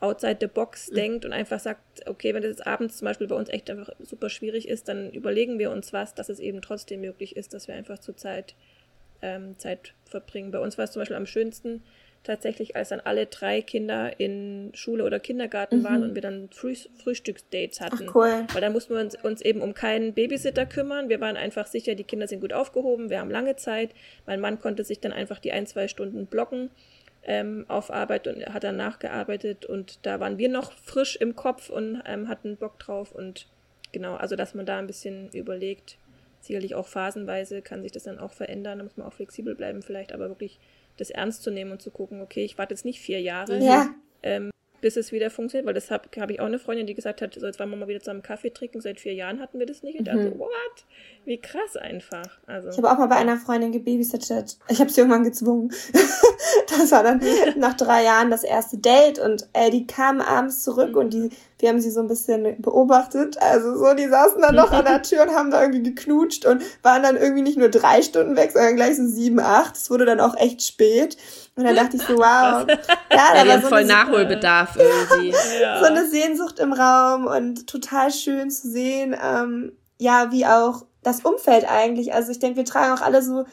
outside 0.00 0.38
the 0.40 0.46
box 0.46 0.90
mhm. 0.90 0.94
denkt 0.94 1.24
und 1.24 1.32
einfach 1.32 1.58
sagt, 1.58 2.08
okay, 2.08 2.34
wenn 2.34 2.42
das 2.42 2.50
jetzt 2.50 2.66
abends 2.68 2.98
zum 2.98 3.06
Beispiel 3.06 3.26
bei 3.26 3.34
uns 3.34 3.48
echt 3.48 3.68
einfach 3.68 3.90
super 3.98 4.30
schwierig 4.30 4.68
ist, 4.68 4.88
dann 4.88 5.10
überlegen 5.10 5.58
wir 5.58 5.72
uns 5.72 5.92
was, 5.92 6.14
dass 6.14 6.28
es 6.28 6.38
eben 6.38 6.62
trotzdem 6.62 7.00
möglich 7.00 7.36
ist, 7.36 7.52
dass 7.52 7.66
wir 7.66 7.74
einfach 7.74 7.98
zur 7.98 8.16
Zeit 8.16 8.54
ähm, 9.22 9.58
Zeit 9.58 9.94
verbringen. 10.04 10.52
Bei 10.52 10.60
uns 10.60 10.78
war 10.78 10.84
es 10.84 10.92
zum 10.92 11.00
Beispiel 11.00 11.16
am 11.16 11.26
schönsten, 11.26 11.82
tatsächlich, 12.24 12.76
als 12.76 12.90
dann 12.90 13.00
alle 13.00 13.26
drei 13.26 13.62
Kinder 13.62 14.18
in 14.20 14.70
Schule 14.74 15.04
oder 15.04 15.18
Kindergarten 15.20 15.78
mhm. 15.78 15.84
waren 15.84 16.02
und 16.02 16.14
wir 16.14 16.22
dann 16.22 16.48
Früh 16.52 16.74
Frühstücksdates 17.02 17.80
hatten. 17.80 18.06
Ach, 18.08 18.14
cool. 18.14 18.46
Weil 18.52 18.60
da 18.60 18.70
mussten 18.70 18.94
wir 18.94 19.00
uns, 19.00 19.14
uns, 19.22 19.40
eben 19.40 19.62
um 19.62 19.74
keinen 19.74 20.12
Babysitter 20.12 20.66
kümmern. 20.66 21.08
Wir 21.08 21.20
waren 21.20 21.36
einfach 21.36 21.66
sicher, 21.66 21.94
die 21.94 22.04
Kinder 22.04 22.28
sind 22.28 22.40
gut 22.40 22.52
aufgehoben, 22.52 23.10
wir 23.10 23.20
haben 23.20 23.30
lange 23.30 23.56
Zeit. 23.56 23.90
Mein 24.26 24.40
Mann 24.40 24.60
konnte 24.60 24.84
sich 24.84 25.00
dann 25.00 25.12
einfach 25.12 25.38
die 25.38 25.52
ein, 25.52 25.66
zwei 25.66 25.88
Stunden 25.88 26.26
blocken 26.26 26.70
ähm, 27.28 27.66
auf 27.68 27.90
Arbeit 27.90 28.26
und 28.26 28.44
hat 28.46 28.64
dann 28.64 28.76
nachgearbeitet 28.76 29.66
und 29.66 30.06
da 30.06 30.18
waren 30.18 30.38
wir 30.38 30.48
noch 30.48 30.72
frisch 30.72 31.16
im 31.16 31.36
Kopf 31.36 31.68
und 31.68 32.02
ähm, 32.06 32.28
hatten 32.28 32.56
Bock 32.56 32.78
drauf 32.78 33.12
und 33.12 33.46
genau, 33.92 34.14
also 34.14 34.34
dass 34.34 34.54
man 34.54 34.66
da 34.66 34.78
ein 34.78 34.86
bisschen 34.86 35.28
überlegt, 35.32 35.98
sicherlich 36.40 36.74
auch 36.74 36.86
phasenweise 36.86 37.60
kann 37.60 37.82
sich 37.82 37.92
das 37.92 38.04
dann 38.04 38.18
auch 38.18 38.32
verändern, 38.32 38.78
da 38.78 38.84
muss 38.84 38.96
man 38.96 39.06
auch 39.06 39.12
flexibel 39.12 39.54
bleiben 39.54 39.82
vielleicht, 39.82 40.12
aber 40.12 40.28
wirklich 40.28 40.58
das 40.98 41.10
ernst 41.10 41.42
zu 41.42 41.50
nehmen 41.50 41.72
und 41.72 41.82
zu 41.82 41.90
gucken, 41.90 42.20
okay, 42.20 42.44
ich 42.44 42.58
warte 42.58 42.74
jetzt 42.74 42.84
nicht 42.84 43.00
vier 43.00 43.20
Jahre, 43.20 43.58
ja. 43.58 43.88
ähm, 44.22 44.50
bis 44.80 44.96
es 44.96 45.12
wieder 45.12 45.30
funktioniert, 45.30 45.66
weil 45.66 45.74
das 45.74 45.90
habe 45.90 46.08
hab 46.20 46.30
ich 46.30 46.40
auch 46.40 46.46
eine 46.46 46.58
Freundin, 46.58 46.86
die 46.86 46.94
gesagt 46.94 47.20
hat, 47.20 47.34
so 47.34 47.44
jetzt 47.46 47.58
wollen 47.58 47.70
wir 47.70 47.76
mal 47.76 47.88
wieder 47.88 48.00
zusammen 48.00 48.22
Kaffee 48.22 48.50
trinken, 48.50 48.80
seit 48.80 49.00
vier 49.00 49.14
Jahren 49.14 49.40
hatten 49.40 49.58
wir 49.58 49.66
das 49.66 49.82
nicht. 49.82 49.98
Und 49.98 50.02
mhm. 50.02 50.16
dachte, 50.16 50.38
what? 50.38 50.50
Wie 51.24 51.38
krass 51.38 51.76
einfach. 51.76 52.38
Also. 52.46 52.68
Ich 52.68 52.76
habe 52.76 52.90
auch 52.90 52.98
mal 52.98 53.06
bei 53.06 53.16
einer 53.16 53.38
Freundin 53.38 53.72
gebabysittet. 53.72 54.58
Ich 54.68 54.80
habe 54.80 54.90
sie 54.90 55.00
irgendwann 55.00 55.24
gezwungen. 55.24 55.70
das 56.68 56.92
war 56.92 57.02
dann 57.02 57.20
nach 57.56 57.74
drei 57.74 58.04
Jahren 58.04 58.30
das 58.30 58.44
erste 58.44 58.78
Date 58.78 59.18
und 59.18 59.48
äh, 59.52 59.70
die 59.70 59.86
kam 59.86 60.20
abends 60.20 60.62
zurück 60.62 60.90
mhm. 60.90 60.98
und 60.98 61.14
die, 61.14 61.30
wir 61.58 61.68
haben 61.68 61.80
sie 61.80 61.90
so 61.90 62.00
ein 62.00 62.06
bisschen 62.06 62.60
beobachtet. 62.62 63.40
Also 63.42 63.76
so, 63.76 63.94
die 63.94 64.08
saßen 64.08 64.40
dann 64.40 64.54
noch 64.54 64.70
an 64.70 64.84
der 64.84 65.02
Tür 65.02 65.22
und 65.22 65.34
haben 65.34 65.50
da 65.50 65.60
irgendwie 65.62 65.82
geknutscht 65.82 66.46
und 66.46 66.62
waren 66.82 67.02
dann 67.02 67.16
irgendwie 67.16 67.42
nicht 67.42 67.58
nur 67.58 67.68
drei 67.68 68.02
Stunden 68.02 68.36
weg, 68.36 68.52
sondern 68.52 68.76
gleich 68.76 68.96
so 68.96 69.06
sieben, 69.06 69.40
acht. 69.40 69.76
Es 69.76 69.90
wurde 69.90 70.04
dann 70.04 70.20
auch 70.20 70.36
echt 70.36 70.62
spät. 70.62 71.16
Und 71.56 71.64
dann 71.64 71.74
dachte 71.74 71.96
ich 71.96 72.02
so, 72.02 72.16
wow. 72.16 72.64
Ja, 73.12 73.32
da 73.32 73.44
ja, 73.44 73.48
war 73.48 73.60
so 73.60 73.68
voll 73.68 73.84
Nachholbedarf 73.84 74.76
irgendwie. 74.76 75.34
Ja. 75.60 75.80
So 75.80 75.86
eine 75.86 76.06
Sehnsucht 76.06 76.58
im 76.60 76.72
Raum 76.72 77.26
und 77.26 77.66
total 77.66 78.12
schön 78.12 78.50
zu 78.50 78.70
sehen, 78.70 79.16
ähm, 79.20 79.72
ja, 79.98 80.30
wie 80.30 80.46
auch 80.46 80.84
das 81.02 81.20
Umfeld 81.20 81.68
eigentlich. 81.68 82.14
Also 82.14 82.30
ich 82.30 82.38
denke, 82.38 82.58
wir 82.58 82.64
tragen 82.64 82.92
auch 82.92 83.02
alle 83.02 83.22
so 83.22 83.44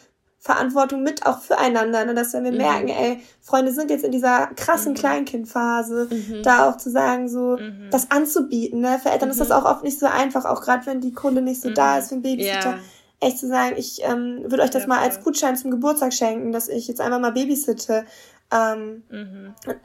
Verantwortung 0.46 1.02
mit 1.02 1.26
auch 1.26 1.40
füreinander, 1.40 2.06
ne? 2.06 2.14
dass 2.14 2.34
wenn 2.34 2.44
wir 2.44 2.52
mhm. 2.52 2.58
merken, 2.58 2.90
ey, 2.90 3.20
Freunde 3.42 3.72
sind 3.72 3.90
jetzt 3.90 4.06
in 4.06 4.12
dieser 4.12 4.46
krassen 4.56 4.92
mhm. 4.92 4.98
Kleinkindphase, 4.98 6.08
mhm. 6.12 6.44
da 6.44 6.70
auch 6.70 6.78
zu 6.78 6.92
sagen, 6.92 7.28
so 7.28 7.58
mhm. 7.58 7.88
das 7.90 8.12
anzubieten. 8.12 8.80
Ne? 8.80 9.00
Für 9.02 9.10
Eltern 9.10 9.32
ist 9.32 9.40
das 9.40 9.50
mhm. 9.50 9.56
auch 9.56 9.66
oft 9.66 9.84
nicht 9.84 9.98
so 9.98 10.06
einfach, 10.06 10.46
auch 10.46 10.62
gerade 10.62 10.86
wenn 10.86 11.02
die 11.02 11.16
Kohle 11.16 11.42
nicht 11.42 11.62
so 11.62 11.72
da 11.72 11.94
mhm. 11.94 12.00
ist 12.00 12.10
für 12.10 12.16
ein 12.16 12.22
Babysitter. 12.22 12.70
Ja 12.70 12.80
echt 13.22 13.40
zu 13.40 13.48
sagen, 13.48 13.76
ich 13.78 14.02
ähm, 14.04 14.42
würde 14.44 14.62
euch 14.62 14.70
das 14.70 14.84
ja, 14.84 14.90
mal 14.90 15.00
als 15.00 15.24
Gutschein 15.24 15.56
zum 15.56 15.72
Geburtstag 15.72 16.14
schenken, 16.14 16.52
dass 16.52 16.68
ich 16.68 16.88
jetzt 16.88 17.00
einfach 17.00 17.20
mal 17.20 17.32
babysitte. 17.32 18.06
Ähm, 18.54 19.04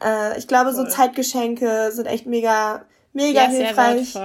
äh, 0.03 0.37
ich 0.37 0.47
glaube, 0.47 0.73
voll. 0.73 0.85
so 0.85 0.91
Zeitgeschenke 0.91 1.91
sind 1.91 2.05
echt 2.05 2.27
mega, 2.27 2.83
mega 3.13 3.43
ja, 3.43 3.49
hilfreich. 3.49 4.15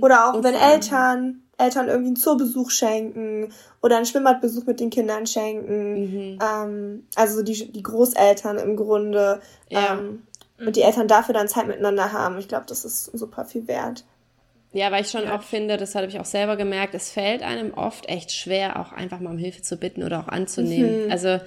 Oder 0.00 0.30
auch 0.30 0.34
Und 0.34 0.42
wenn 0.42 0.54
Eltern, 0.54 1.42
Eltern 1.60 1.88
irgendwie 1.88 2.08
einen 2.08 2.16
Zoobesuch 2.16 2.70
schenken 2.70 3.52
oder 3.82 3.96
einen 3.96 4.06
Schwimmbadbesuch 4.06 4.66
mit 4.66 4.80
den 4.80 4.90
Kindern 4.90 5.26
schenken. 5.26 6.00
Mhm. 6.00 6.38
Ähm, 6.42 7.04
also 7.14 7.42
die, 7.42 7.70
die 7.70 7.82
Großeltern 7.82 8.58
im 8.58 8.76
Grunde. 8.76 9.40
Ja. 9.68 9.98
Ähm, 9.98 10.22
und 10.58 10.76
die 10.76 10.82
Eltern 10.82 11.08
dafür 11.08 11.32
dann 11.32 11.48
Zeit 11.48 11.66
miteinander 11.66 12.12
haben. 12.12 12.38
Ich 12.38 12.48
glaube, 12.48 12.66
das 12.68 12.84
ist 12.84 13.06
super 13.06 13.44
viel 13.44 13.66
wert. 13.66 14.04
Ja, 14.72 14.92
weil 14.92 15.02
ich 15.02 15.10
schon 15.10 15.24
ja. 15.24 15.36
auch 15.36 15.42
finde, 15.42 15.76
das 15.76 15.94
habe 15.94 16.06
ich 16.06 16.20
auch 16.20 16.24
selber 16.24 16.56
gemerkt, 16.56 16.94
es 16.94 17.10
fällt 17.10 17.42
einem 17.42 17.74
oft 17.74 18.08
echt 18.08 18.30
schwer, 18.30 18.78
auch 18.78 18.92
einfach 18.92 19.18
mal 19.18 19.30
um 19.30 19.38
Hilfe 19.38 19.62
zu 19.62 19.76
bitten 19.76 20.04
oder 20.04 20.20
auch 20.20 20.28
anzunehmen. 20.28 21.06
Mhm. 21.06 21.10
Also 21.10 21.40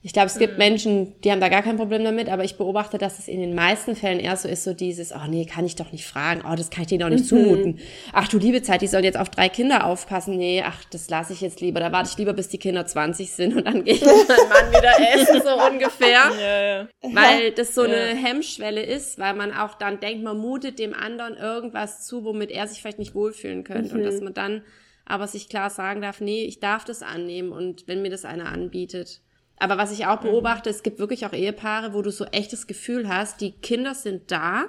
ich 0.00 0.12
glaube, 0.12 0.28
es 0.28 0.38
gibt 0.38 0.52
mhm. 0.52 0.58
Menschen, 0.58 1.20
die 1.22 1.32
haben 1.32 1.40
da 1.40 1.48
gar 1.48 1.62
kein 1.62 1.76
Problem 1.76 2.04
damit, 2.04 2.28
aber 2.28 2.44
ich 2.44 2.56
beobachte, 2.56 2.98
dass 2.98 3.18
es 3.18 3.26
in 3.26 3.40
den 3.40 3.56
meisten 3.56 3.96
Fällen 3.96 4.20
eher 4.20 4.36
so 4.36 4.48
ist, 4.48 4.62
so 4.62 4.72
dieses, 4.72 5.12
oh 5.12 5.26
nee, 5.28 5.44
kann 5.44 5.66
ich 5.66 5.74
doch 5.74 5.90
nicht 5.90 6.06
fragen, 6.06 6.42
oh, 6.48 6.54
das 6.54 6.70
kann 6.70 6.82
ich 6.82 6.88
denen 6.88 7.00
doch 7.00 7.08
nicht 7.08 7.24
mhm. 7.24 7.28
zumuten. 7.28 7.78
Ach 8.12 8.28
du 8.28 8.38
liebe 8.38 8.62
Zeit, 8.62 8.80
die 8.80 8.86
sollen 8.86 9.02
jetzt 9.02 9.18
auf 9.18 9.28
drei 9.28 9.48
Kinder 9.48 9.84
aufpassen. 9.84 10.36
Nee, 10.36 10.62
ach, 10.64 10.84
das 10.84 11.10
lasse 11.10 11.32
ich 11.32 11.40
jetzt 11.40 11.60
lieber. 11.60 11.80
Da 11.80 11.90
warte 11.90 12.10
ich 12.12 12.16
lieber, 12.16 12.32
bis 12.32 12.48
die 12.48 12.58
Kinder 12.58 12.86
20 12.86 13.32
sind 13.32 13.56
und 13.56 13.66
dann 13.66 13.82
gehe 13.82 13.94
ich 13.94 14.00
mit 14.00 14.28
meinem 14.28 14.48
Mann 14.48 14.70
wieder 14.70 14.92
essen, 15.14 15.42
so 15.42 15.66
ungefähr. 15.66 16.30
Ja, 16.40 16.62
ja. 16.62 16.88
Weil 17.02 17.50
das 17.50 17.74
so 17.74 17.84
ja. 17.84 17.92
eine 17.92 18.14
Hemmschwelle 18.14 18.82
ist, 18.82 19.18
weil 19.18 19.34
man 19.34 19.52
auch 19.52 19.74
dann 19.74 19.98
denkt, 19.98 20.22
man 20.22 20.38
mutet 20.38 20.78
dem 20.78 20.94
anderen 20.94 21.36
irgendwas 21.36 22.06
zu, 22.06 22.24
womit 22.24 22.52
er 22.52 22.68
sich 22.68 22.80
vielleicht 22.80 23.00
nicht 23.00 23.16
wohlfühlen 23.16 23.64
könnte. 23.64 23.94
Mhm. 23.94 23.98
Und 23.98 24.04
dass 24.04 24.20
man 24.20 24.34
dann 24.34 24.62
aber 25.06 25.26
sich 25.26 25.48
klar 25.48 25.70
sagen 25.70 26.02
darf, 26.02 26.20
nee, 26.20 26.44
ich 26.44 26.60
darf 26.60 26.84
das 26.84 27.02
annehmen 27.02 27.50
und 27.50 27.88
wenn 27.88 28.00
mir 28.00 28.10
das 28.10 28.24
einer 28.24 28.46
anbietet. 28.46 29.22
Aber 29.60 29.78
was 29.78 29.92
ich 29.92 30.06
auch 30.06 30.22
mhm. 30.22 30.28
beobachte, 30.28 30.70
es 30.70 30.82
gibt 30.82 30.98
wirklich 30.98 31.26
auch 31.26 31.32
Ehepaare, 31.32 31.94
wo 31.94 32.02
du 32.02 32.10
so 32.10 32.24
echtes 32.26 32.66
Gefühl 32.66 33.08
hast, 33.08 33.40
die 33.40 33.52
Kinder 33.52 33.94
sind 33.94 34.30
da 34.30 34.66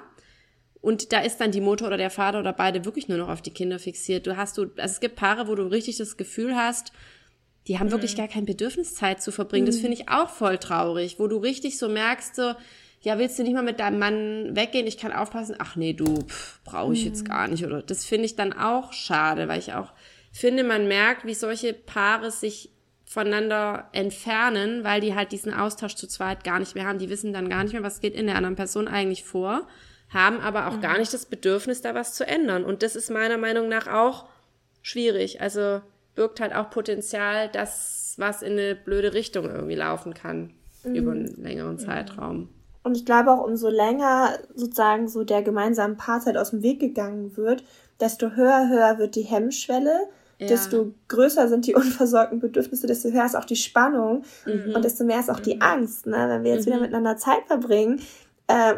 und 0.80 1.12
da 1.12 1.20
ist 1.20 1.38
dann 1.40 1.52
die 1.52 1.60
Mutter 1.60 1.86
oder 1.86 1.96
der 1.96 2.10
Vater 2.10 2.40
oder 2.40 2.52
beide 2.52 2.84
wirklich 2.84 3.08
nur 3.08 3.18
noch 3.18 3.28
auf 3.28 3.42
die 3.42 3.52
Kinder 3.52 3.78
fixiert. 3.78 4.26
Du 4.26 4.36
hast 4.36 4.56
du, 4.56 4.62
also 4.62 4.92
es 4.92 5.00
gibt 5.00 5.16
Paare, 5.16 5.46
wo 5.48 5.54
du 5.54 5.64
richtig 5.64 5.98
das 5.98 6.16
Gefühl 6.16 6.56
hast, 6.56 6.92
die 7.66 7.78
haben 7.78 7.88
mhm. 7.88 7.92
wirklich 7.92 8.16
gar 8.16 8.28
kein 8.28 8.46
Bedürfnis, 8.46 8.94
Zeit 8.94 9.22
zu 9.22 9.30
verbringen. 9.30 9.64
Mhm. 9.64 9.70
Das 9.70 9.78
finde 9.78 9.94
ich 9.94 10.08
auch 10.08 10.30
voll 10.30 10.58
traurig, 10.58 11.18
wo 11.18 11.26
du 11.26 11.36
richtig 11.36 11.78
so 11.78 11.88
merkst, 11.88 12.34
so, 12.34 12.54
ja, 13.02 13.18
willst 13.18 13.38
du 13.38 13.42
nicht 13.42 13.54
mal 13.54 13.62
mit 13.62 13.80
deinem 13.80 13.98
Mann 13.98 14.56
weggehen? 14.56 14.86
Ich 14.86 14.98
kann 14.98 15.12
aufpassen. 15.12 15.56
Ach 15.58 15.76
nee, 15.76 15.92
du 15.92 16.24
brauche 16.64 16.92
ich 16.92 17.04
jetzt 17.04 17.24
mhm. 17.24 17.28
gar 17.28 17.48
nicht. 17.48 17.64
Oder 17.64 17.82
das 17.82 18.04
finde 18.04 18.26
ich 18.26 18.36
dann 18.36 18.52
auch 18.52 18.92
schade, 18.92 19.48
weil 19.48 19.58
ich 19.58 19.72
auch 19.72 19.92
finde, 20.32 20.64
man 20.64 20.88
merkt, 20.88 21.26
wie 21.26 21.34
solche 21.34 21.72
Paare 21.72 22.30
sich 22.30 22.70
voneinander 23.10 23.88
entfernen, 23.90 24.84
weil 24.84 25.00
die 25.00 25.16
halt 25.16 25.32
diesen 25.32 25.52
Austausch 25.52 25.96
zu 25.96 26.06
zweit 26.06 26.44
gar 26.44 26.60
nicht 26.60 26.76
mehr 26.76 26.86
haben. 26.86 27.00
Die 27.00 27.10
wissen 27.10 27.32
dann 27.32 27.48
gar 27.48 27.64
nicht 27.64 27.72
mehr, 27.72 27.82
was 27.82 28.00
geht 28.00 28.14
in 28.14 28.26
der 28.26 28.36
anderen 28.36 28.54
Person 28.54 28.86
eigentlich 28.86 29.24
vor, 29.24 29.66
haben 30.10 30.38
aber 30.38 30.68
auch 30.68 30.76
mhm. 30.76 30.80
gar 30.80 30.96
nicht 30.96 31.12
das 31.12 31.26
Bedürfnis, 31.26 31.82
da 31.82 31.92
was 31.96 32.14
zu 32.14 32.24
ändern. 32.24 32.64
Und 32.64 32.84
das 32.84 32.94
ist 32.94 33.10
meiner 33.10 33.36
Meinung 33.36 33.68
nach 33.68 33.88
auch 33.88 34.26
schwierig. 34.80 35.40
Also 35.40 35.80
birgt 36.14 36.38
halt 36.38 36.54
auch 36.54 36.70
Potenzial, 36.70 37.48
dass 37.48 38.14
was 38.16 38.42
in 38.42 38.52
eine 38.52 38.76
blöde 38.76 39.12
Richtung 39.12 39.46
irgendwie 39.46 39.74
laufen 39.74 40.14
kann 40.14 40.52
mhm. 40.84 40.94
über 40.94 41.10
einen 41.10 41.42
längeren 41.42 41.80
Zeitraum. 41.80 42.48
Und 42.84 42.96
ich 42.96 43.04
glaube 43.04 43.32
auch, 43.32 43.44
umso 43.44 43.70
länger 43.70 44.38
sozusagen 44.54 45.08
so 45.08 45.24
der 45.24 45.42
gemeinsame 45.42 45.96
Paarzeit 45.96 46.36
aus 46.36 46.50
dem 46.50 46.62
Weg 46.62 46.78
gegangen 46.78 47.36
wird, 47.36 47.64
desto 47.98 48.36
höher, 48.36 48.68
höher 48.68 48.98
wird 48.98 49.16
die 49.16 49.22
Hemmschwelle, 49.22 50.08
ja. 50.40 50.46
desto 50.46 50.94
größer 51.08 51.48
sind 51.48 51.66
die 51.66 51.74
unversorgten 51.76 52.40
Bedürfnisse, 52.40 52.86
desto 52.86 53.10
höher 53.10 53.26
ist 53.26 53.36
auch 53.36 53.44
die 53.44 53.56
Spannung 53.56 54.24
mhm. 54.46 54.74
und 54.74 54.84
desto 54.84 55.04
mehr 55.04 55.20
ist 55.20 55.30
auch 55.30 55.40
die 55.40 55.56
mhm. 55.56 55.62
Angst. 55.62 56.06
Ne? 56.06 56.26
Wenn 56.28 56.44
wir 56.44 56.54
jetzt 56.54 56.66
mhm. 56.66 56.72
wieder 56.72 56.80
miteinander 56.80 57.16
Zeit 57.16 57.46
verbringen, 57.46 58.00
äh, 58.48 58.74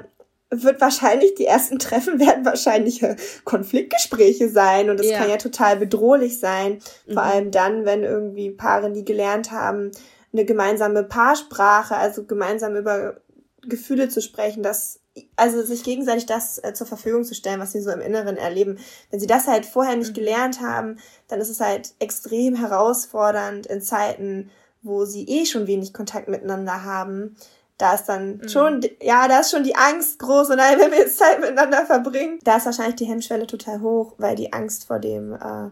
wird 0.50 0.80
wahrscheinlich, 0.80 1.34
die 1.34 1.46
ersten 1.46 1.78
Treffen 1.78 2.20
werden 2.20 2.44
wahrscheinlich 2.44 3.02
Konfliktgespräche 3.44 4.48
sein 4.48 4.90
und 4.90 5.00
es 5.00 5.08
ja. 5.08 5.18
kann 5.18 5.30
ja 5.30 5.38
total 5.38 5.76
bedrohlich 5.76 6.38
sein. 6.38 6.80
Vor 7.06 7.22
mhm. 7.22 7.30
allem 7.30 7.50
dann, 7.50 7.84
wenn 7.84 8.02
irgendwie 8.02 8.50
Paare, 8.50 8.92
die 8.92 9.04
gelernt 9.04 9.50
haben, 9.50 9.92
eine 10.32 10.44
gemeinsame 10.44 11.04
Paarsprache, 11.04 11.96
also 11.96 12.24
gemeinsam 12.24 12.74
über 12.76 13.16
Gefühle 13.62 14.08
zu 14.08 14.20
sprechen, 14.20 14.62
das 14.62 15.01
also 15.36 15.62
sich 15.62 15.82
gegenseitig 15.84 16.26
das 16.26 16.58
äh, 16.58 16.72
zur 16.74 16.86
Verfügung 16.86 17.24
zu 17.24 17.34
stellen, 17.34 17.60
was 17.60 17.72
sie 17.72 17.80
so 17.80 17.90
im 17.90 18.00
Inneren 18.00 18.36
erleben. 18.36 18.78
Wenn 19.10 19.20
sie 19.20 19.26
das 19.26 19.46
halt 19.46 19.66
vorher 19.66 19.96
nicht 19.96 20.10
mhm. 20.10 20.14
gelernt 20.14 20.60
haben, 20.60 20.98
dann 21.28 21.40
ist 21.40 21.50
es 21.50 21.60
halt 21.60 21.92
extrem 21.98 22.54
herausfordernd 22.54 23.66
in 23.66 23.82
Zeiten, 23.82 24.50
wo 24.82 25.04
sie 25.04 25.26
eh 25.28 25.44
schon 25.44 25.66
wenig 25.66 25.92
Kontakt 25.92 26.28
miteinander 26.28 26.84
haben. 26.84 27.36
Da 27.78 27.94
ist 27.94 28.06
dann 28.06 28.38
mhm. 28.38 28.48
schon, 28.48 28.80
ja, 29.02 29.28
da 29.28 29.40
ist 29.40 29.50
schon 29.50 29.64
die 29.64 29.76
Angst 29.76 30.18
groß 30.18 30.50
und 30.50 30.58
dann, 30.58 30.78
wenn 30.78 30.90
wir 30.90 30.98
jetzt 30.98 31.18
Zeit 31.18 31.40
miteinander 31.40 31.84
verbringen, 31.84 32.38
da 32.44 32.56
ist 32.56 32.66
wahrscheinlich 32.66 32.96
die 32.96 33.06
Hemmschwelle 33.06 33.46
total 33.46 33.80
hoch, 33.80 34.14
weil 34.18 34.36
die 34.36 34.52
Angst 34.52 34.86
vor 34.86 34.98
dem, 34.98 35.34
äh, 35.34 35.70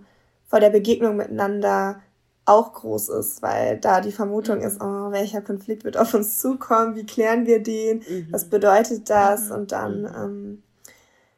vor 0.48 0.60
der 0.60 0.70
Begegnung 0.70 1.16
miteinander 1.16 2.02
auch 2.50 2.72
groß 2.72 3.08
ist, 3.10 3.42
weil 3.42 3.78
da 3.78 4.00
die 4.00 4.12
Vermutung 4.12 4.58
mhm. 4.58 4.64
ist, 4.64 4.80
oh, 4.80 5.12
welcher 5.12 5.40
Konflikt 5.40 5.84
wird 5.84 5.96
auf 5.96 6.12
uns 6.14 6.40
zukommen, 6.40 6.96
wie 6.96 7.06
klären 7.06 7.46
wir 7.46 7.62
den, 7.62 7.98
mhm. 7.98 8.28
was 8.30 8.46
bedeutet 8.46 9.08
das 9.08 9.48
mhm. 9.48 9.54
und 9.54 9.72
dann, 9.72 10.00
mhm. 10.00 10.06
ähm, 10.16 10.62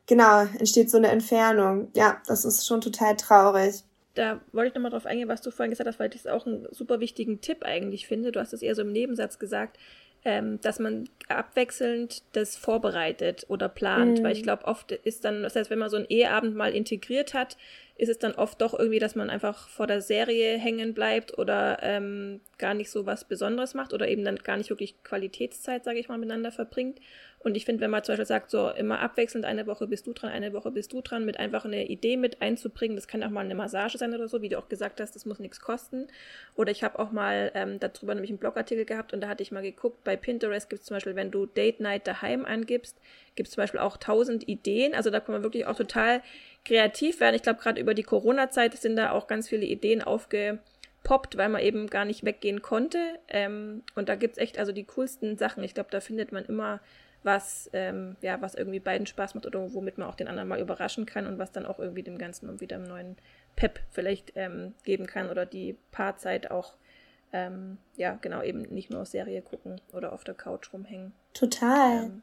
genau, 0.07 0.43
entsteht 0.59 0.91
so 0.91 0.97
eine 0.97 1.09
Entfernung. 1.09 1.89
Ja, 1.95 2.21
das 2.27 2.45
ist 2.45 2.67
schon 2.67 2.81
total 2.81 3.17
traurig. 3.17 3.85
Da 4.15 4.41
wollte 4.53 4.69
ich 4.69 4.75
nochmal 4.75 4.91
drauf 4.91 5.07
eingehen, 5.07 5.29
was 5.29 5.43
du 5.43 5.51
vorhin 5.51 5.71
gesagt 5.71 5.89
hast, 5.89 5.99
weil 5.99 6.11
ich 6.15 6.23
das 6.23 6.33
auch 6.33 6.47
einen 6.47 6.67
super 6.71 7.01
wichtigen 7.01 7.41
Tipp 7.41 7.63
eigentlich 7.63 8.07
finde. 8.07 8.33
Du 8.33 8.41
hast 8.41 8.53
es 8.53 8.63
eher 8.63 8.75
so 8.75 8.83
im 8.83 8.93
Nebensatz 8.93 9.39
gesagt, 9.39 9.79
ähm, 10.25 10.61
dass 10.61 10.79
man 10.79 11.09
abwechselnd 11.29 12.23
das 12.33 12.57
vorbereitet 12.57 13.47
oder 13.49 13.69
plant. 13.69 14.19
Mhm. 14.19 14.25
Weil 14.25 14.33
ich 14.33 14.43
glaube, 14.43 14.67
oft 14.67 14.93
ist 14.93 15.25
dann, 15.25 15.43
das 15.43 15.57
heißt, 15.57 15.71
wenn 15.71 15.79
man 15.79 15.91
so 15.91 15.97
einen 15.97 16.07
Eheabend 16.09 16.55
mal 16.55 16.75
integriert 16.75 17.35
hat, 17.35 17.57
ist 18.03 18.09
es 18.09 18.19
dann 18.19 18.33
oft 18.33 18.61
doch 18.61 18.77
irgendwie, 18.77 18.99
dass 18.99 19.15
man 19.15 19.31
einfach 19.31 19.69
vor 19.69 19.87
der 19.87 20.03
Serie 20.03 20.59
hängen 20.59 20.93
bleibt 20.93 21.39
oder 21.39 21.79
ähm, 21.83 22.41
gar 22.59 22.75
nicht 22.75 22.91
so 22.91 23.07
was 23.07 23.29
Besonderes 23.29 23.75
macht 23.75 23.95
oder 23.95 24.09
eben 24.09 24.25
dann 24.25 24.35
gar 24.35 24.57
nicht 24.57 24.71
wirklich 24.71 25.01
Qualitätszeit, 25.05 25.85
sage 25.85 26.01
ich 26.01 26.09
mal, 26.09 26.19
miteinander 26.19 26.51
verbringt. 26.51 26.99
Und 27.45 27.57
ich 27.57 27.65
finde, 27.65 27.81
wenn 27.81 27.91
man 27.91 28.05
zum 28.05 28.13
Beispiel 28.13 28.27
sagt, 28.27 28.51
so 28.51 28.71
immer 28.71 29.01
abwechselnd, 29.01 29.45
eine 29.45 29.67
Woche 29.67 29.89
bist 29.89 30.07
du 30.07 30.13
dran, 30.13 30.31
eine 30.31 30.53
Woche 30.53 30.71
bist 30.71 30.93
du 30.93 31.01
dran, 31.01 31.25
mit 31.25 31.41
einfach 31.41 31.65
eine 31.65 31.87
Idee 31.87 32.17
mit 32.17 32.41
einzubringen, 32.41 32.97
das 32.97 33.09
kann 33.09 33.23
auch 33.25 33.31
mal 33.31 33.45
eine 33.45 33.57
Massage 33.57 33.99
sein 33.99 34.15
oder 34.15 34.29
so, 34.29 34.43
wie 34.43 34.49
du 34.49 34.59
auch 34.59 34.69
gesagt 34.69 35.01
hast, 35.01 35.17
das 35.17 35.27
muss 35.27 35.41
nichts 35.41 35.61
kosten. 35.61 36.07
Oder 36.55 36.71
ich 36.71 36.85
habe 36.85 37.01
auch 37.01 37.11
mal 37.11 37.51
ähm, 37.55 37.81
darüber 37.81 38.15
nämlich 38.15 38.31
einen 38.31 38.39
Blogartikel 38.39 38.85
gehabt 38.85 39.13
und 39.13 39.21
da 39.21 39.29
hatte 39.29 39.43
ich 39.43 39.51
mal 39.51 39.63
geguckt, 39.63 40.05
bei 40.05 40.17
Pinterest 40.17 40.71
gibt 40.71 40.83
es 40.83 40.87
zum 40.87 40.97
Beispiel, 40.97 41.17
wenn 41.17 41.33
du 41.33 41.47
Date 41.47 41.81
Night 41.81 42.07
daheim 42.07 42.45
angibst, 42.45 42.97
gibt 43.35 43.49
es 43.49 43.55
zum 43.55 43.63
Beispiel 43.63 43.81
auch 43.81 43.97
tausend 43.97 44.49
Ideen. 44.49 44.95
Also 44.95 45.11
da 45.11 45.19
kann 45.19 45.35
man 45.35 45.43
wirklich 45.43 45.67
auch 45.67 45.77
total 45.77 46.23
kreativ 46.65 47.19
werden. 47.21 47.35
Ich 47.35 47.43
glaube, 47.43 47.61
gerade 47.61 47.81
über 47.81 47.95
die 47.95 48.05
Corona-Zeit 48.05 48.75
sind 48.75 48.97
da 48.97 49.11
auch 49.11 49.27
ganz 49.27 49.49
viele 49.49 49.65
Ideen 49.65 50.03
aufgepoppt, 50.03 51.37
weil 51.37 51.49
man 51.49 51.63
eben 51.63 51.89
gar 51.89 52.05
nicht 52.05 52.25
weggehen 52.25 52.63
konnte. 52.63 52.99
Ähm, 53.29 53.83
und 53.97 54.09
da 54.09 54.15
gibt 54.15 54.35
es 54.35 54.39
echt 54.39 54.59
also 54.59 54.71
die 54.71 54.85
coolsten 54.85 55.37
Sachen. 55.39 55.65
Ich 55.65 55.75
glaube, 55.75 55.91
da 55.91 56.01
findet 56.01 56.31
man 56.31 56.45
immer 56.45 56.81
was, 57.23 57.71
ähm, 57.73 58.17
ja, 58.21 58.41
was 58.41 58.55
irgendwie 58.55 58.81
beiden 58.81 59.07
Spaß 59.07 59.35
macht 59.35 59.47
oder 59.47 59.73
womit 59.73 59.99
man 59.99 60.09
auch 60.09 60.15
den 60.15 60.29
anderen 60.29 60.49
mal 60.49 60.61
überraschen 60.61 61.07
kann 61.07 61.27
und 61.27 61.39
was 61.39 61.53
dann 61.53 61.67
auch 61.67 61.79
irgendwie 61.79 62.03
dem 62.03 62.19
Ganzen 62.19 62.61
wieder 62.61 62.77
einen 62.77 62.89
neuen 62.89 63.17
Pep 63.57 63.81
vielleicht 63.91 64.33
ähm, 64.37 64.75
geben 64.85 65.07
kann 65.07 65.31
oder 65.31 65.47
die 65.47 65.77
Paarzeit 65.91 66.51
auch, 66.51 66.75
ähm, 67.33 67.79
ja, 67.97 68.19
genau, 68.21 68.43
eben 68.43 68.63
nicht 68.63 68.91
nur 68.91 69.03
auf 69.03 69.09
Serie 69.09 69.43
gucken 69.43 69.81
oder 69.93 70.13
auf 70.13 70.25
der 70.25 70.35
Couch 70.35 70.73
rumhängen. 70.73 71.13
Total. 71.33 72.05
Ähm, 72.05 72.23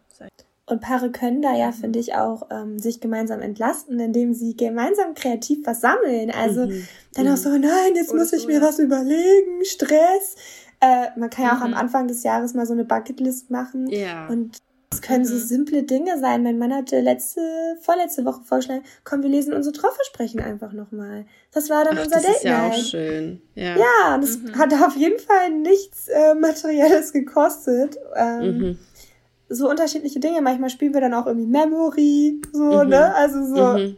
und 0.69 0.81
Paare 0.81 1.11
können 1.11 1.41
da 1.41 1.55
ja, 1.55 1.67
mhm. 1.67 1.73
finde 1.73 1.99
ich, 1.99 2.13
auch 2.13 2.47
ähm, 2.51 2.77
sich 2.77 3.01
gemeinsam 3.01 3.41
entlasten, 3.41 3.99
indem 3.99 4.33
sie 4.33 4.55
gemeinsam 4.55 5.15
kreativ 5.15 5.65
was 5.65 5.81
sammeln. 5.81 6.29
Also 6.29 6.67
mhm. 6.67 6.87
dann 7.15 7.25
mhm. 7.25 7.33
auch 7.33 7.37
so, 7.37 7.49
nein, 7.49 7.95
jetzt 7.95 8.11
Oder 8.11 8.19
muss 8.19 8.33
ich 8.33 8.41
so, 8.41 8.47
mir 8.47 8.59
ja. 8.59 8.61
was 8.61 8.77
überlegen, 8.77 9.65
Stress. 9.65 10.35
Äh, 10.79 11.07
man 11.17 11.31
kann 11.31 11.45
ja 11.45 11.57
auch 11.57 11.61
am 11.61 11.71
mhm. 11.71 11.77
Anfang 11.77 12.07
des 12.07 12.21
Jahres 12.21 12.53
mal 12.53 12.67
so 12.67 12.73
eine 12.73 12.85
Bucketlist 12.85 13.49
machen. 13.49 13.87
Ja. 13.87 14.27
Und 14.27 14.59
können 15.01 15.25
so 15.25 15.35
mhm. 15.35 15.39
simple 15.39 15.83
Dinge 15.83 16.19
sein. 16.19 16.43
Mein 16.43 16.57
Mann 16.57 16.73
hatte 16.73 16.99
letzte, 16.99 17.41
vorletzte 17.81 18.25
Woche 18.25 18.41
vorgeschlagen, 18.43 18.83
komm, 19.03 19.23
wir 19.23 19.29
lesen 19.29 19.53
unsere 19.53 19.73
Trauversprechen 19.73 20.39
einfach 20.39 20.73
nochmal. 20.73 21.25
Das 21.51 21.69
war 21.69 21.83
dann 21.83 21.97
Ach, 21.97 22.03
unser 22.03 22.17
das 22.17 22.25
Date 22.25 22.35
ist 22.35 22.43
ja 22.43 22.67
auch 22.67 22.73
schön. 22.73 23.41
Ja, 23.55 23.77
ja 23.77 24.19
es 24.21 24.39
mhm. 24.39 24.57
hat 24.57 24.73
auf 24.73 24.95
jeden 24.95 25.19
Fall 25.19 25.51
nichts 25.51 26.07
äh, 26.07 26.35
Materielles 26.35 27.13
gekostet. 27.13 27.97
Ähm, 28.15 28.57
mhm. 28.57 28.79
So 29.49 29.69
unterschiedliche 29.69 30.19
Dinge. 30.19 30.41
Manchmal 30.41 30.69
spielen 30.69 30.93
wir 30.93 31.01
dann 31.01 31.13
auch 31.13 31.25
irgendwie 31.25 31.47
Memory, 31.47 32.41
so, 32.53 32.83
mhm. 32.83 32.89
ne? 32.89 33.15
Also 33.15 33.45
so. 33.45 33.95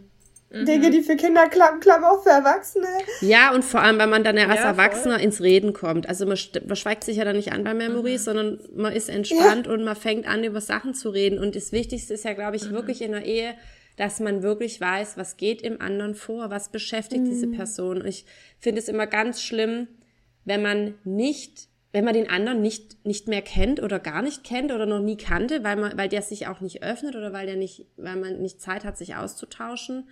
Mhm. 0.51 0.61
Mhm. 0.61 0.65
Dinge, 0.65 0.89
die 0.91 1.01
für 1.01 1.15
Kinder 1.15 1.47
klappen, 1.47 1.79
klappen 1.79 2.03
auch 2.03 2.23
für 2.23 2.29
Erwachsene. 2.29 2.87
Ja, 3.21 3.53
und 3.53 3.63
vor 3.63 3.81
allem, 3.81 3.97
weil 3.99 4.07
man 4.07 4.23
dann 4.23 4.37
ja 4.37 4.47
als 4.47 4.59
ja, 4.59 4.67
Erwachsener 4.67 5.15
voll. 5.15 5.23
ins 5.23 5.41
Reden 5.41 5.73
kommt. 5.73 6.09
Also 6.09 6.25
man, 6.25 6.37
man 6.65 6.75
schweigt 6.75 7.03
sich 7.03 7.17
ja 7.17 7.25
dann 7.25 7.37
nicht 7.37 7.53
an 7.53 7.63
bei 7.63 7.73
Memories, 7.73 8.21
mhm. 8.21 8.25
sondern 8.25 8.59
man 8.75 8.93
ist 8.93 9.09
entspannt 9.09 9.67
ja. 9.67 9.73
und 9.73 9.83
man 9.83 9.95
fängt 9.95 10.27
an, 10.27 10.43
über 10.43 10.61
Sachen 10.61 10.93
zu 10.93 11.09
reden. 11.09 11.39
Und 11.39 11.55
das 11.55 11.71
Wichtigste 11.71 12.13
ist 12.13 12.25
ja, 12.25 12.33
glaube 12.33 12.57
ich, 12.57 12.69
mhm. 12.69 12.73
wirklich 12.73 13.01
in 13.01 13.11
der 13.11 13.25
Ehe, 13.25 13.53
dass 13.95 14.19
man 14.19 14.43
wirklich 14.43 14.81
weiß, 14.81 15.17
was 15.17 15.37
geht 15.37 15.61
im 15.61 15.79
anderen 15.79 16.15
vor, 16.15 16.49
was 16.49 16.69
beschäftigt 16.69 17.23
mhm. 17.23 17.29
diese 17.29 17.47
Person. 17.47 18.01
Und 18.01 18.07
ich 18.07 18.25
finde 18.59 18.79
es 18.79 18.89
immer 18.89 19.07
ganz 19.07 19.41
schlimm, 19.41 19.87
wenn 20.45 20.61
man 20.61 20.95
nicht 21.03 21.69
wenn 21.93 22.05
man 22.05 22.13
den 22.13 22.29
anderen 22.29 22.61
nicht, 22.61 23.05
nicht 23.05 23.27
mehr 23.27 23.41
kennt 23.41 23.83
oder 23.83 23.99
gar 23.99 24.21
nicht 24.21 24.45
kennt 24.45 24.71
oder 24.71 24.85
noch 24.85 25.01
nie 25.01 25.17
kannte, 25.17 25.65
weil 25.65 25.75
man, 25.75 25.97
weil 25.97 26.07
der 26.07 26.21
sich 26.21 26.47
auch 26.47 26.61
nicht 26.61 26.83
öffnet 26.83 27.17
oder 27.17 27.33
weil 27.33 27.47
der 27.47 27.57
nicht, 27.57 27.85
weil 27.97 28.15
man 28.15 28.41
nicht 28.41 28.61
Zeit 28.61 28.85
hat, 28.85 28.97
sich 28.97 29.15
auszutauschen 29.15 30.07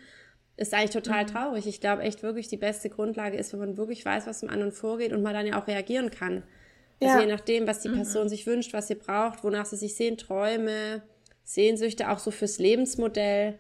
ist 0.60 0.74
eigentlich 0.74 0.92
total 0.92 1.24
mhm. 1.24 1.28
traurig. 1.28 1.68
Ich 1.68 1.80
glaube 1.80 2.04
echt 2.04 2.22
wirklich, 2.22 2.48
die 2.48 2.58
beste 2.58 2.90
Grundlage 2.90 3.38
ist, 3.38 3.54
wenn 3.54 3.60
man 3.60 3.78
wirklich 3.78 4.04
weiß, 4.06 4.28
was 4.28 4.44
im 4.44 4.50
anderen 4.50 4.72
vorgeht 4.72 5.14
und 5.14 5.22
man 5.22 5.34
dann 5.34 5.48
ja 5.48 5.62
auch 5.62 5.68
reagieren 5.68 6.12
kann. 6.12 6.44
Also 7.02 7.16
ja. 7.16 7.22
je 7.22 7.32
nachdem, 7.32 7.66
was 7.66 7.80
die. 7.80 7.90
Person 7.90 8.26
mhm. 8.26 8.30
sich 8.30 8.46
wünscht, 8.46 8.74
was 8.74 8.88
sie 8.88 8.96
braucht, 8.96 9.44
wonach 9.44 9.66
sie 9.66 9.78
sich 9.78 9.96
sehen, 9.96 10.18
Träume, 10.18 11.02
Sehnsüchte, 11.46 12.10
auch 12.10 12.20
so 12.20 12.30
fürs 12.30 12.60
Lebensmodell, 12.60 13.58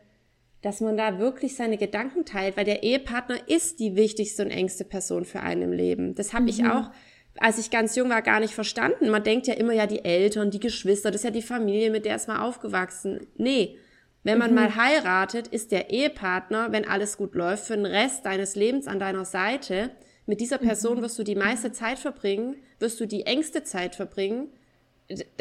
dass 0.62 0.82
man 0.82 0.98
da 0.98 1.20
wirklich 1.20 1.56
seine 1.56 1.78
Gedanken 1.78 2.26
teilt, 2.26 2.58
weil 2.58 2.66
der 2.66 2.84
Ehepartner 2.84 3.38
ist 3.48 3.80
die 3.80 3.96
wichtigste 3.96 4.44
und 4.44 4.52
engste 4.52 4.84
Person 4.84 5.24
für 5.24 5.40
einen 5.40 5.62
im 5.62 5.72
Leben. 5.72 6.16
Das 6.16 6.34
habe 6.34 6.44
mhm. 6.44 6.50
ich 6.50 6.66
auch, 6.66 6.92
als 7.38 7.60
ich 7.60 7.72
ganz 7.72 7.96
jung 7.96 8.10
war, 8.10 8.22
gar 8.22 8.42
nicht 8.42 8.54
verstanden. 8.54 9.10
Man 9.10 9.24
denkt 9.24 9.48
ja 9.48 9.54
immer 9.54 9.72
ja 9.72 9.88
die 9.88 10.04
Eltern, 10.04 10.52
die 10.52 10.60
Geschwister, 10.60 11.12
das 11.12 11.22
ist 11.22 11.26
ja 11.26 11.32
die 11.32 11.42
Familie, 11.42 11.92
mit 11.92 12.04
der 12.04 12.18
ist 12.18 12.28
man 12.28 12.38
aufgewachsen. 12.38 13.26
Nee, 13.38 13.78
wenn 14.24 14.38
man 14.38 14.52
mhm. 14.52 14.56
mal 14.56 14.76
heiratet, 14.76 15.48
ist 15.48 15.72
der 15.72 15.90
Ehepartner, 15.90 16.72
wenn 16.72 16.88
alles 16.88 17.18
gut 17.18 17.36
läuft, 17.36 17.66
für 17.66 17.76
den 17.76 17.86
Rest 17.86 18.26
deines 18.26 18.56
Lebens 18.56 18.88
an 18.88 19.00
deiner 19.00 19.26
Seite. 19.26 19.92
Mit 20.26 20.42
dieser 20.42 20.58
Person 20.58 20.98
mhm. 20.98 21.02
wirst 21.04 21.18
du 21.18 21.24
die 21.24 21.36
meiste 21.36 21.72
Zeit 21.72 22.00
verbringen, 22.00 22.58
wirst 22.80 23.00
du 23.00 23.06
die 23.06 23.26
engste 23.26 23.64
Zeit 23.64 23.96
verbringen. 23.96 24.50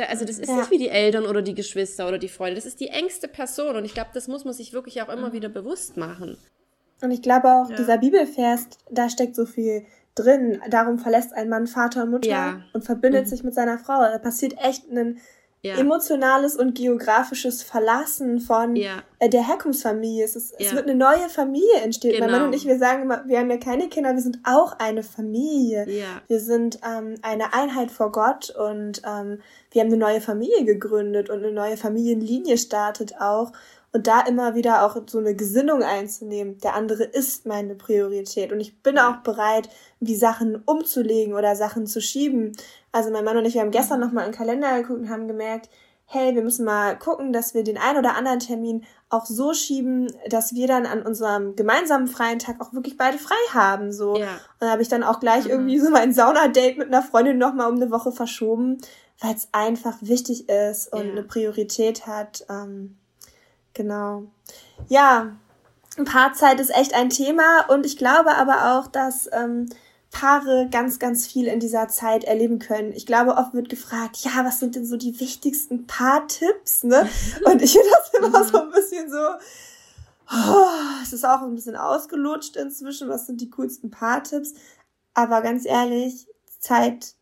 Also 0.08 0.24
das 0.24 0.38
ist 0.38 0.48
ja. 0.48 0.56
nicht 0.56 0.70
wie 0.70 0.78
die 0.78 0.88
Eltern 0.88 1.26
oder 1.26 1.42
die 1.42 1.54
Geschwister 1.54 2.08
oder 2.08 2.18
die 2.18 2.30
Freunde, 2.30 2.54
das 2.54 2.64
ist 2.64 2.80
die 2.80 2.88
engste 2.88 3.28
Person 3.28 3.76
und 3.76 3.84
ich 3.84 3.92
glaube, 3.92 4.10
das 4.14 4.26
muss 4.26 4.46
man 4.46 4.54
sich 4.54 4.72
wirklich 4.72 5.02
auch 5.02 5.10
immer 5.10 5.28
mhm. 5.28 5.32
wieder 5.34 5.48
bewusst 5.50 5.98
machen. 5.98 6.38
Und 7.02 7.10
ich 7.10 7.20
glaube 7.20 7.48
auch, 7.48 7.68
ja. 7.68 7.76
dieser 7.76 7.98
Bibelvers, 7.98 8.66
da 8.90 9.10
steckt 9.10 9.36
so 9.36 9.44
viel 9.44 9.84
drin. 10.14 10.60
Darum 10.70 10.98
verlässt 10.98 11.32
ein 11.32 11.48
Mann 11.48 11.66
Vater 11.66 12.04
und 12.04 12.10
Mutter 12.10 12.28
ja. 12.28 12.64
und 12.72 12.84
verbindet 12.84 13.26
mhm. 13.26 13.28
sich 13.28 13.44
mit 13.44 13.54
seiner 13.54 13.78
Frau. 13.78 14.00
Da 14.00 14.18
passiert 14.18 14.54
echt 14.58 14.90
ein 14.90 15.18
ja. 15.62 15.76
emotionales 15.76 16.56
und 16.56 16.76
geografisches 16.76 17.62
Verlassen 17.62 18.40
von 18.40 18.76
ja. 18.76 19.02
äh, 19.18 19.28
der 19.28 19.46
Herkunftsfamilie. 19.46 20.24
Es, 20.24 20.36
ist, 20.36 20.52
ja. 20.52 20.66
es 20.66 20.74
wird 20.74 20.88
eine 20.88 20.94
neue 20.94 21.28
Familie 21.28 21.80
entstehen. 21.82 22.12
Genau. 22.12 22.26
Mein 22.26 22.32
Mann 22.32 22.46
und 22.48 22.54
ich, 22.54 22.66
wir 22.66 22.78
sagen 22.78 23.02
immer, 23.02 23.24
wir 23.26 23.38
haben 23.38 23.50
ja 23.50 23.56
keine 23.56 23.88
Kinder, 23.88 24.14
wir 24.14 24.22
sind 24.22 24.38
auch 24.44 24.78
eine 24.78 25.02
Familie. 25.02 25.86
Wir 26.28 26.40
sind 26.40 26.78
ähm, 26.86 27.16
eine 27.22 27.54
Einheit 27.54 27.90
vor 27.90 28.12
Gott 28.12 28.50
und 28.50 29.02
ähm, 29.04 29.40
wir 29.72 29.82
haben 29.82 29.88
eine 29.88 29.96
neue 29.96 30.20
Familie 30.20 30.64
gegründet 30.64 31.28
und 31.28 31.38
eine 31.38 31.52
neue 31.52 31.76
Familienlinie 31.76 32.56
startet 32.56 33.20
auch. 33.20 33.52
Und 33.98 34.06
da 34.06 34.20
immer 34.20 34.54
wieder 34.54 34.86
auch 34.86 34.96
so 35.08 35.18
eine 35.18 35.34
Gesinnung 35.34 35.82
einzunehmen. 35.82 36.58
Der 36.58 36.76
andere 36.76 37.02
ist 37.02 37.46
meine 37.46 37.74
Priorität. 37.74 38.52
Und 38.52 38.60
ich 38.60 38.80
bin 38.80 38.96
auch 38.96 39.16
bereit, 39.24 39.68
wie 39.98 40.14
Sachen 40.14 40.54
umzulegen 40.54 41.34
oder 41.34 41.56
Sachen 41.56 41.88
zu 41.88 42.00
schieben. 42.00 42.56
Also 42.92 43.10
mein 43.10 43.24
Mann 43.24 43.36
und 43.36 43.44
ich, 43.44 43.54
wir 43.54 43.60
haben 43.60 43.72
gestern 43.72 43.98
nochmal 43.98 44.24
in 44.24 44.30
den 44.30 44.38
Kalender 44.38 44.80
geguckt 44.80 45.00
und 45.00 45.10
haben 45.10 45.26
gemerkt, 45.26 45.68
hey, 46.04 46.32
wir 46.36 46.42
müssen 46.44 46.64
mal 46.64 46.96
gucken, 46.96 47.32
dass 47.32 47.54
wir 47.54 47.64
den 47.64 47.76
einen 47.76 47.98
oder 47.98 48.14
anderen 48.14 48.38
Termin 48.38 48.84
auch 49.10 49.26
so 49.26 49.52
schieben, 49.52 50.12
dass 50.28 50.54
wir 50.54 50.68
dann 50.68 50.86
an 50.86 51.02
unserem 51.02 51.56
gemeinsamen 51.56 52.06
freien 52.06 52.38
Tag 52.38 52.60
auch 52.60 52.72
wirklich 52.72 52.96
beide 52.96 53.18
frei 53.18 53.34
haben. 53.52 53.90
So. 53.90 54.16
Ja. 54.16 54.34
Und 54.34 54.60
da 54.60 54.70
habe 54.70 54.82
ich 54.82 54.88
dann 54.88 55.02
auch 55.02 55.18
gleich 55.18 55.46
mhm. 55.46 55.50
irgendwie 55.50 55.80
so 55.80 55.90
mein 55.90 56.12
Sauna-Date 56.12 56.78
mit 56.78 56.86
einer 56.86 57.02
Freundin 57.02 57.36
nochmal 57.36 57.68
um 57.68 57.74
eine 57.74 57.90
Woche 57.90 58.12
verschoben, 58.12 58.78
weil 59.20 59.34
es 59.34 59.48
einfach 59.50 59.96
wichtig 60.02 60.48
ist 60.48 60.92
und 60.92 61.04
ja. 61.04 61.10
eine 61.10 61.24
Priorität 61.24 62.06
hat. 62.06 62.46
Ähm, 62.48 62.96
genau. 63.74 64.24
Ja, 64.88 65.36
Paarzeit 66.04 66.60
ist 66.60 66.74
echt 66.74 66.94
ein 66.94 67.10
Thema 67.10 67.66
und 67.68 67.84
ich 67.84 67.96
glaube 67.96 68.36
aber 68.36 68.78
auch, 68.78 68.86
dass 68.86 69.28
ähm, 69.32 69.68
Paare 70.10 70.68
ganz, 70.70 70.98
ganz 70.98 71.26
viel 71.26 71.46
in 71.46 71.60
dieser 71.60 71.88
Zeit 71.88 72.24
erleben 72.24 72.58
können. 72.58 72.92
Ich 72.92 73.04
glaube, 73.04 73.36
oft 73.36 73.52
wird 73.52 73.68
gefragt, 73.68 74.18
ja, 74.18 74.44
was 74.44 74.58
sind 74.58 74.74
denn 74.74 74.86
so 74.86 74.96
die 74.96 75.18
wichtigsten 75.20 75.86
Paartipps, 75.86 76.84
ne? 76.84 77.08
Und 77.44 77.60
ich 77.60 77.72
finde 77.72 77.88
das 77.90 78.14
immer 78.14 78.44
so 78.44 78.62
ein 78.62 78.70
bisschen 78.70 79.10
so, 79.10 79.18
oh, 80.32 81.02
es 81.02 81.12
ist 81.12 81.26
auch 81.26 81.42
ein 81.42 81.54
bisschen 81.54 81.76
ausgelutscht 81.76 82.56
inzwischen, 82.56 83.08
was 83.08 83.26
sind 83.26 83.40
die 83.40 83.50
coolsten 83.50 83.90
Paartipps? 83.90 84.54
Aber 85.12 85.42
ganz 85.42 85.66
ehrlich, 85.66 86.26
Zeit, 86.58 87.14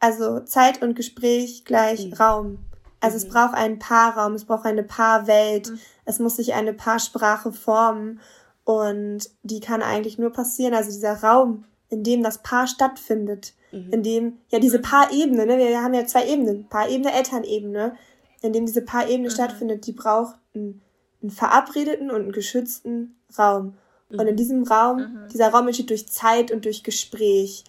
also 0.00 0.40
Zeit 0.40 0.82
und 0.82 0.94
Gespräch 0.94 1.64
gleich 1.64 2.06
mhm. 2.06 2.12
Raum. 2.14 2.58
Also 3.02 3.18
mhm. 3.18 3.22
es 3.22 3.28
braucht 3.28 3.54
einen 3.54 3.78
Paarraum, 3.78 4.34
es 4.34 4.44
braucht 4.44 4.64
eine 4.64 4.84
Paarwelt, 4.84 5.70
mhm. 5.70 5.78
es 6.06 6.18
muss 6.20 6.36
sich 6.36 6.54
eine 6.54 6.72
Paarsprache 6.72 7.52
formen 7.52 8.20
und 8.64 9.28
die 9.42 9.60
kann 9.60 9.82
eigentlich 9.82 10.18
nur 10.18 10.32
passieren, 10.32 10.72
also 10.72 10.90
dieser 10.90 11.22
Raum, 11.22 11.64
in 11.90 12.04
dem 12.04 12.22
das 12.22 12.38
Paar 12.38 12.66
stattfindet, 12.66 13.54
mhm. 13.72 13.92
in 13.92 14.02
dem, 14.02 14.38
ja, 14.50 14.60
diese 14.60 14.78
mhm. 14.78 14.82
Paarebene, 14.82 15.46
ne, 15.46 15.58
wir 15.58 15.82
haben 15.82 15.94
ja 15.94 16.06
zwei 16.06 16.28
Ebenen, 16.28 16.68
Paarebene, 16.68 17.12
Elternebene, 17.12 17.96
in 18.40 18.52
dem 18.52 18.66
diese 18.66 18.82
Paarebene 18.82 19.28
mhm. 19.28 19.32
stattfindet, 19.32 19.86
die 19.86 19.92
braucht 19.92 20.36
einen, 20.54 20.80
einen, 21.20 21.30
verabredeten 21.30 22.10
und 22.10 22.22
einen 22.22 22.32
geschützten 22.32 23.16
Raum. 23.36 23.74
Mhm. 24.08 24.20
Und 24.20 24.26
in 24.28 24.36
diesem 24.36 24.62
Raum, 24.62 24.98
mhm. 24.98 25.28
dieser 25.32 25.48
Raum 25.48 25.66
entsteht 25.66 25.90
durch 25.90 26.08
Zeit 26.08 26.52
und 26.52 26.64
durch 26.64 26.84
Gespräch. 26.84 27.64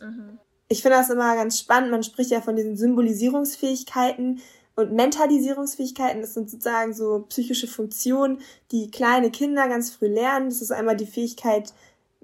Mhm. 0.00 0.38
Ich 0.72 0.80
finde 0.80 0.96
das 0.96 1.10
immer 1.10 1.36
ganz 1.36 1.58
spannend. 1.58 1.90
Man 1.90 2.02
spricht 2.02 2.30
ja 2.30 2.40
von 2.40 2.56
diesen 2.56 2.78
Symbolisierungsfähigkeiten 2.78 4.40
und 4.74 4.92
Mentalisierungsfähigkeiten. 4.92 6.22
Das 6.22 6.32
sind 6.32 6.48
sozusagen 6.48 6.94
so 6.94 7.26
psychische 7.28 7.66
Funktionen, 7.66 8.38
die 8.70 8.90
kleine 8.90 9.30
Kinder 9.30 9.68
ganz 9.68 9.90
früh 9.90 10.06
lernen. 10.06 10.48
Das 10.48 10.62
ist 10.62 10.72
einmal 10.72 10.96
die 10.96 11.04
Fähigkeit, 11.04 11.74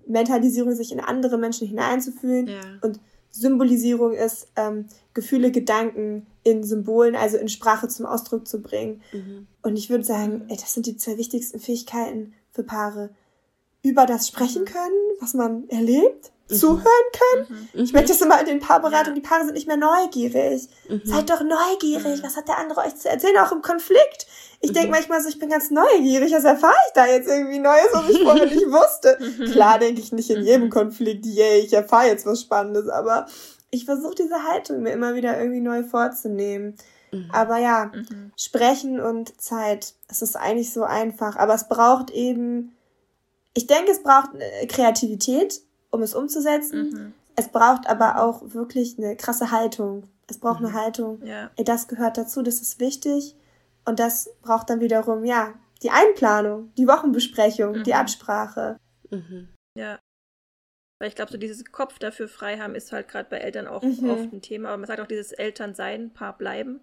Mentalisierung, 0.06 0.74
sich 0.74 0.92
in 0.92 1.00
andere 1.00 1.36
Menschen 1.36 1.68
hineinzufühlen. 1.68 2.46
Ja. 2.46 2.60
Und 2.80 3.00
Symbolisierung 3.30 4.14
ist, 4.14 4.48
ähm, 4.56 4.86
Gefühle, 5.12 5.52
Gedanken 5.52 6.26
in 6.42 6.64
Symbolen, 6.64 7.16
also 7.16 7.36
in 7.36 7.50
Sprache 7.50 7.88
zum 7.88 8.06
Ausdruck 8.06 8.48
zu 8.48 8.62
bringen. 8.62 9.02
Mhm. 9.12 9.46
Und 9.60 9.76
ich 9.76 9.90
würde 9.90 10.04
sagen, 10.04 10.46
ey, 10.48 10.56
das 10.56 10.72
sind 10.72 10.86
die 10.86 10.96
zwei 10.96 11.18
wichtigsten 11.18 11.60
Fähigkeiten 11.60 12.32
für 12.50 12.62
Paare 12.62 13.10
über 13.88 14.06
das 14.06 14.28
sprechen 14.28 14.64
können, 14.64 14.94
was 15.20 15.34
man 15.34 15.68
erlebt, 15.68 16.30
mhm. 16.48 16.54
zuhören 16.54 16.84
können. 17.12 17.68
Mhm. 17.72 17.84
Ich 17.84 17.92
merke 17.92 18.08
das 18.08 18.20
immer 18.20 18.40
in 18.40 18.46
den 18.46 18.60
Paarberatungen, 18.60 19.16
ja. 19.16 19.22
die 19.22 19.28
Paare 19.28 19.44
sind 19.44 19.54
nicht 19.54 19.66
mehr 19.66 19.76
neugierig. 19.76 20.68
Mhm. 20.88 21.02
Seid 21.04 21.30
doch 21.30 21.42
neugierig, 21.42 22.20
mhm. 22.20 22.22
was 22.22 22.36
hat 22.36 22.48
der 22.48 22.58
andere 22.58 22.80
euch 22.80 22.96
zu 22.96 23.08
erzählen, 23.08 23.38
auch 23.38 23.52
im 23.52 23.62
Konflikt. 23.62 24.26
Ich 24.60 24.72
denke 24.72 24.88
mhm. 24.88 24.94
manchmal 24.94 25.22
so, 25.22 25.28
ich 25.28 25.38
bin 25.38 25.50
ganz 25.50 25.70
neugierig, 25.70 26.32
was 26.32 26.44
erfahre 26.44 26.74
ich 26.88 26.92
da 26.94 27.06
jetzt 27.06 27.28
irgendwie 27.28 27.58
Neues, 27.58 27.88
was 27.92 28.10
ich 28.10 28.22
vorher 28.22 28.46
nicht 28.46 28.66
wusste. 28.66 29.18
Klar 29.52 29.78
denke 29.78 30.00
ich 30.00 30.12
nicht 30.12 30.30
in 30.30 30.42
jedem 30.42 30.70
Konflikt, 30.70 31.26
yay, 31.26 31.60
ich 31.60 31.72
erfahre 31.72 32.08
jetzt 32.08 32.26
was 32.26 32.40
Spannendes, 32.40 32.88
aber 32.88 33.26
ich 33.70 33.84
versuche 33.84 34.14
diese 34.14 34.44
Haltung 34.44 34.82
mir 34.82 34.92
immer 34.92 35.14
wieder 35.14 35.38
irgendwie 35.38 35.60
neu 35.60 35.84
vorzunehmen. 35.84 36.76
Mhm. 37.12 37.30
Aber 37.32 37.58
ja, 37.58 37.90
mhm. 37.94 38.32
sprechen 38.36 39.00
und 39.00 39.40
Zeit, 39.40 39.94
es 40.08 40.22
ist 40.22 40.36
eigentlich 40.36 40.72
so 40.72 40.84
einfach, 40.84 41.36
aber 41.36 41.54
es 41.54 41.68
braucht 41.68 42.10
eben, 42.10 42.74
ich 43.54 43.66
denke, 43.66 43.90
es 43.90 44.02
braucht 44.02 44.30
äh, 44.34 44.66
Kreativität, 44.66 45.60
um 45.90 46.02
es 46.02 46.14
umzusetzen. 46.14 46.90
Mhm. 46.90 47.14
Es 47.36 47.48
braucht 47.48 47.88
aber 47.88 48.22
auch 48.22 48.42
wirklich 48.52 48.98
eine 48.98 49.16
krasse 49.16 49.50
Haltung. 49.50 50.08
Es 50.28 50.38
braucht 50.38 50.58
eine 50.58 50.68
mhm. 50.68 50.74
Haltung. 50.74 51.26
Ja. 51.26 51.50
Ey, 51.56 51.64
das 51.64 51.88
gehört 51.88 52.18
dazu, 52.18 52.42
das 52.42 52.60
ist 52.60 52.80
wichtig. 52.80 53.36
Und 53.84 54.00
das 54.00 54.30
braucht 54.42 54.70
dann 54.70 54.80
wiederum, 54.80 55.24
ja, 55.24 55.54
die 55.82 55.90
Einplanung, 55.90 56.72
die 56.76 56.88
Wochenbesprechung, 56.88 57.84
die 57.84 57.92
mhm. 57.92 57.96
Absprache. 57.96 58.78
Mhm. 59.10 59.48
Ja. 59.74 59.98
Weil 60.98 61.08
ich 61.08 61.14
glaube, 61.14 61.30
so 61.30 61.38
dieses 61.38 61.64
Kopf 61.64 61.98
dafür 61.98 62.28
frei 62.28 62.58
haben 62.58 62.74
ist 62.74 62.92
halt 62.92 63.08
gerade 63.08 63.30
bei 63.30 63.38
Eltern 63.38 63.68
auch 63.68 63.82
mhm. 63.82 64.10
oft 64.10 64.32
ein 64.32 64.42
Thema. 64.42 64.70
Aber 64.70 64.78
man 64.78 64.86
sagt 64.86 65.00
auch 65.00 65.06
dieses 65.06 65.32
Elternsein, 65.32 66.12
Paar 66.12 66.36
bleiben. 66.36 66.80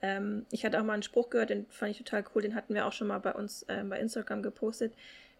Ähm, 0.00 0.46
ich 0.50 0.64
hatte 0.64 0.80
auch 0.80 0.84
mal 0.84 0.94
einen 0.94 1.02
Spruch 1.02 1.28
gehört, 1.28 1.50
den 1.50 1.66
fand 1.70 1.90
ich 1.90 1.98
total 1.98 2.24
cool, 2.34 2.42
den 2.42 2.54
hatten 2.54 2.72
wir 2.72 2.86
auch 2.86 2.92
schon 2.92 3.08
mal 3.08 3.18
bei 3.18 3.34
uns 3.34 3.64
äh, 3.64 3.82
bei 3.82 3.98
Instagram 3.98 4.42
gepostet. 4.42 4.94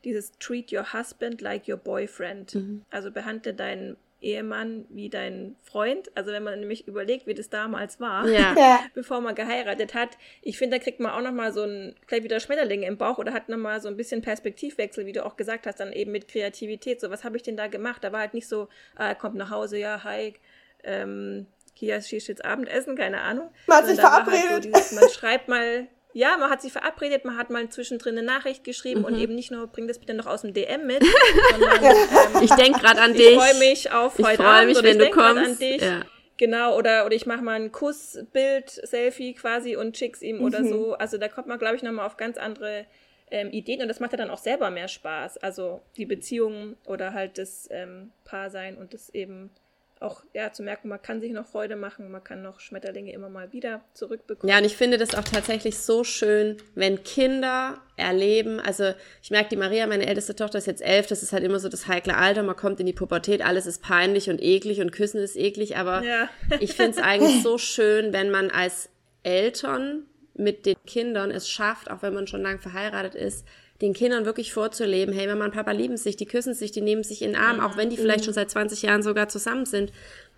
Dieses 0.05 0.33
Treat 0.39 0.73
your 0.73 0.93
husband 0.93 1.41
like 1.41 1.69
your 1.69 1.77
boyfriend. 1.77 2.55
Mhm. 2.55 2.85
Also 2.91 3.11
behandle 3.11 3.55
deinen 3.55 3.97
Ehemann 4.21 4.85
wie 4.89 5.09
dein 5.09 5.57
Freund. 5.63 6.11
Also 6.17 6.33
wenn 6.33 6.43
man 6.43 6.59
nämlich 6.59 6.89
überlegt, 6.89 7.27
wie 7.27 7.35
das 7.35 7.51
damals 7.51 8.01
war, 8.01 8.27
ja. 8.29 8.81
bevor 8.95 9.21
man 9.21 9.35
geheiratet 9.35 9.95
hat. 9.95 10.19
Ich 10.43 10.59
finde, 10.59 10.79
da 10.79 10.83
kriegt 10.83 10.99
man 10.99 11.13
auch 11.13 11.21
nochmal 11.21 11.53
so 11.53 11.63
ein, 11.63 11.95
gleich 12.07 12.25
wieder 12.25 12.41
Schmetterlinge 12.41 12.87
im 12.87 12.99
Bauch 12.99 13.19
oder 13.19 13.33
hat 13.33 13.49
nochmal 13.49 13.81
so 13.81 13.89
ein 13.89 13.97
bisschen 13.97 14.23
Perspektivwechsel, 14.23 15.07
wie 15.07 15.13
du 15.13 15.25
auch 15.25 15.37
gesagt 15.37 15.67
hast, 15.67 15.79
dann 15.79 15.93
eben 15.93 16.11
mit 16.11 16.27
Kreativität. 16.29 17.01
So, 17.01 17.11
was 17.11 17.23
habe 17.23 17.37
ich 17.37 17.43
denn 17.43 17.57
da 17.57 17.69
gemacht? 17.69 18.03
Da 18.03 18.13
war 18.13 18.21
halt 18.21 18.35
nicht 18.35 18.49
so, 18.49 18.69
ah, 18.97 19.09
er 19.09 19.15
kommt 19.15 19.37
nach 19.37 19.51
Hause, 19.51 19.79
ja, 19.79 20.03
hi, 20.03 20.35
ähm, 20.83 21.47
hier 21.75 21.97
ist 21.97 22.11
jetzt 22.11 22.45
Abendessen, 22.45 22.97
keine 22.97 23.21
Ahnung. 23.21 23.51
Man 23.69 23.79
hat 23.79 23.87
sich 23.87 24.01
verabredet. 24.01 24.51
Halt 24.51 24.65
so 24.65 24.71
dieses, 24.71 24.93
man 24.93 25.09
schreibt 25.11 25.49
mal, 25.49 25.87
ja, 26.13 26.37
man 26.39 26.51
hat 26.51 26.63
sich 26.63 26.73
verabredet, 26.73 27.25
man 27.25 27.37
hat 27.37 27.51
mal 27.51 27.69
zwischendrin 27.69 28.17
eine 28.17 28.27
Nachricht 28.27 28.65
geschrieben 28.65 29.01
mhm. 29.01 29.07
und 29.07 29.19
eben 29.19 29.35
nicht 29.35 29.51
nur, 29.51 29.67
bring 29.67 29.87
das 29.87 29.99
bitte 29.99 30.15
noch 30.15 30.27
aus 30.27 30.43
dem 30.43 30.55
DM 30.55 30.87
mit, 30.87 31.05
sondern 31.53 31.85
ähm, 31.85 32.43
ich 32.43 32.51
denke 32.51 32.81
gerade 32.81 33.01
an 33.01 33.13
dich. 33.13 33.31
Ich 33.31 33.37
freue 33.37 33.59
mich 33.59 33.93
auf 33.93 34.19
ich 34.19 34.27
heute 34.27 34.45
Abend 34.45 34.75
mich, 34.75 34.83
wenn 34.83 34.99
du 34.99 35.11
kommst. 35.11 35.45
an 35.45 35.59
dich. 35.59 35.83
Ja. 35.83 36.03
Genau, 36.39 36.77
oder, 36.77 37.05
oder 37.05 37.15
ich 37.15 37.27
mache 37.27 37.43
mal 37.43 37.61
ein 37.61 37.73
Kussbild, 37.73 38.71
Selfie 38.71 39.35
quasi 39.35 39.77
und 39.77 39.97
schick's 39.97 40.23
ihm 40.23 40.39
mhm. 40.39 40.45
oder 40.45 40.65
so. 40.65 40.95
Also 40.95 41.19
da 41.19 41.29
kommt 41.29 41.49
man, 41.49 41.59
glaube 41.59 41.77
ich, 41.77 41.83
nochmal 41.83 42.07
auf 42.07 42.17
ganz 42.17 42.39
andere 42.39 42.87
ähm, 43.31 43.51
Ideen 43.51 43.83
und 43.83 43.89
das 43.89 44.01
macht 44.01 44.13
ja 44.13 44.19
dann 44.19 44.31
auch 44.31 44.39
selber 44.39 44.71
mehr 44.71 44.89
Spaß. 44.89 45.39
Also 45.39 45.83
die 45.97 46.07
Beziehungen 46.07 46.77
oder 46.87 47.13
halt 47.13 47.39
das 47.39 47.69
ähm, 47.71 48.13
Paarsein 48.25 48.79
und 48.79 48.95
das 48.95 49.11
eben 49.11 49.51
auch 50.01 50.23
ja, 50.35 50.53
zu 50.53 50.63
merken, 50.63 50.89
man 50.89 51.03
kann 51.03 51.21
sich 51.21 51.33
noch 51.33 51.47
Freude 51.47 51.77
machen, 51.77 52.11
man 52.11 52.23
kann 52.23 52.43
noch 52.43 52.61
Schmetterlinge 52.61 53.13
immer 53.13 53.29
mal 53.29 53.53
wieder 53.53 53.83
zurückbekommen. 53.95 54.51
Ja, 54.51 54.59
und 54.59 54.65
ich 54.65 54.77
finde 54.77 54.99
das 54.99 55.15
auch 55.15 55.25
tatsächlich 55.25 55.79
so 55.79 56.05
schön, 56.05 56.57
wenn 56.75 57.03
Kinder 57.03 57.81
erleben, 57.97 58.61
also 58.61 58.93
ich 59.23 59.31
merke, 59.31 59.51
die 59.51 59.57
Maria, 59.57 59.87
meine 59.87 60.07
älteste 60.07 60.37
Tochter, 60.37 60.59
ist 60.59 60.67
jetzt 60.67 60.83
elf, 60.83 61.07
das 61.07 61.23
ist 61.23 61.33
halt 61.33 61.45
immer 61.45 61.59
so 61.59 61.69
das 61.69 61.89
heikle 61.89 62.17
Alter, 62.17 62.43
man 62.43 62.57
kommt 62.57 62.81
in 62.81 62.87
die 62.87 62.93
Pubertät, 62.93 63.45
alles 63.45 63.67
ist 63.67 63.83
peinlich 63.83 64.31
und 64.31 64.43
eklig 64.43 64.81
und 64.81 64.93
Küssen 64.93 65.21
ist 65.21 65.37
eklig, 65.37 65.77
aber 65.77 66.03
ja. 66.03 66.29
ich 66.61 66.75
finde 66.75 66.93
es 66.93 66.99
eigentlich 66.99 67.43
so 67.43 67.59
schön, 67.59 68.13
wenn 68.13 68.31
man 68.31 68.51
als 68.51 68.91
Eltern 69.23 70.05
mit 70.35 70.67
den 70.67 70.77
Kindern 70.87 71.31
es 71.31 71.49
schafft, 71.49 71.91
auch 71.91 72.03
wenn 72.03 72.15
man 72.15 72.27
schon 72.27 72.43
lange 72.43 72.61
verheiratet 72.61 73.15
ist, 73.15 73.45
den 73.81 73.95
Kindern 73.95 74.25
wirklich 74.25 74.53
vorzuleben, 74.53 75.15
hey, 75.15 75.27
Mama 75.29 75.45
und 75.47 75.55
Papa 75.55 75.71
lieben 75.71 75.97
sich, 75.97 76.17
die 76.17 76.27
küssen 76.27 76.55
sich, 76.55 76.73
die 76.73 76.81
nehmen 76.81 77.05
sich 77.05 77.23
in 77.23 77.33
den 77.33 77.41
Arm, 77.41 77.61
auch 77.61 77.77
wenn 77.77 77.91
die 77.91 77.97
vielleicht 77.97 78.25
schon 78.25 78.35
seit 78.35 78.51
20 78.51 78.83
Jahren 78.83 79.03
sogar 79.03 79.29
zusammen 79.29 79.67
sind. 79.67 79.93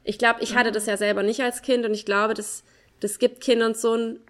Ich 0.05 0.19
glaube, 0.19 0.43
ich 0.43 0.55
hatte 0.55 0.73
das 0.73 0.87
ja 0.87 0.97
selber 0.97 1.23
nicht 1.23 1.41
als 1.41 1.63
Kind 1.63 1.87
und 1.87 1.95
ich 1.95 2.05
glaube, 2.05 2.35
das, 2.35 2.65
das 3.01 3.19
gibt 3.19 3.41
Kindern 3.41 3.75
so 3.75 3.95
ein 3.95 4.21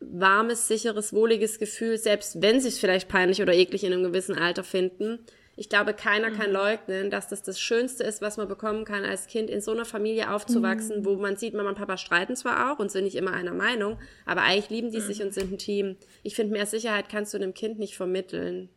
warmes, 0.00 0.68
sicheres, 0.68 1.12
wohliges 1.12 1.58
Gefühl, 1.58 1.98
selbst 1.98 2.40
wenn 2.40 2.60
sie 2.60 2.68
es 2.68 2.78
vielleicht 2.78 3.08
peinlich 3.08 3.42
oder 3.42 3.52
eklig 3.52 3.84
in 3.84 3.92
einem 3.92 4.04
gewissen 4.04 4.36
Alter 4.36 4.64
finden, 4.64 5.18
ich 5.60 5.68
glaube, 5.68 5.92
keiner 5.92 6.30
mhm. 6.30 6.38
kann 6.38 6.52
leugnen, 6.52 7.10
dass 7.10 7.28
das 7.28 7.42
das 7.42 7.60
Schönste 7.60 8.02
ist, 8.02 8.22
was 8.22 8.38
man 8.38 8.48
bekommen 8.48 8.86
kann, 8.86 9.04
als 9.04 9.26
Kind 9.26 9.50
in 9.50 9.60
so 9.60 9.72
einer 9.72 9.84
Familie 9.84 10.32
aufzuwachsen, 10.32 11.00
mhm. 11.00 11.04
wo 11.04 11.16
man 11.16 11.36
sieht, 11.36 11.52
Mama 11.52 11.68
und 11.68 11.74
Papa 11.74 11.98
streiten 11.98 12.34
zwar 12.34 12.72
auch 12.72 12.78
und 12.78 12.90
sind 12.90 13.04
nicht 13.04 13.14
immer 13.14 13.34
einer 13.34 13.52
Meinung, 13.52 13.98
aber 14.24 14.40
eigentlich 14.40 14.70
lieben 14.70 14.90
die 14.90 15.00
mhm. 15.00 15.02
sich 15.02 15.22
und 15.22 15.34
sind 15.34 15.52
ein 15.52 15.58
Team. 15.58 15.96
Ich 16.22 16.34
finde, 16.34 16.54
mehr 16.54 16.64
Sicherheit 16.64 17.10
kannst 17.10 17.34
du 17.34 17.36
einem 17.36 17.52
Kind 17.52 17.78
nicht 17.78 17.94
vermitteln. 17.94 18.70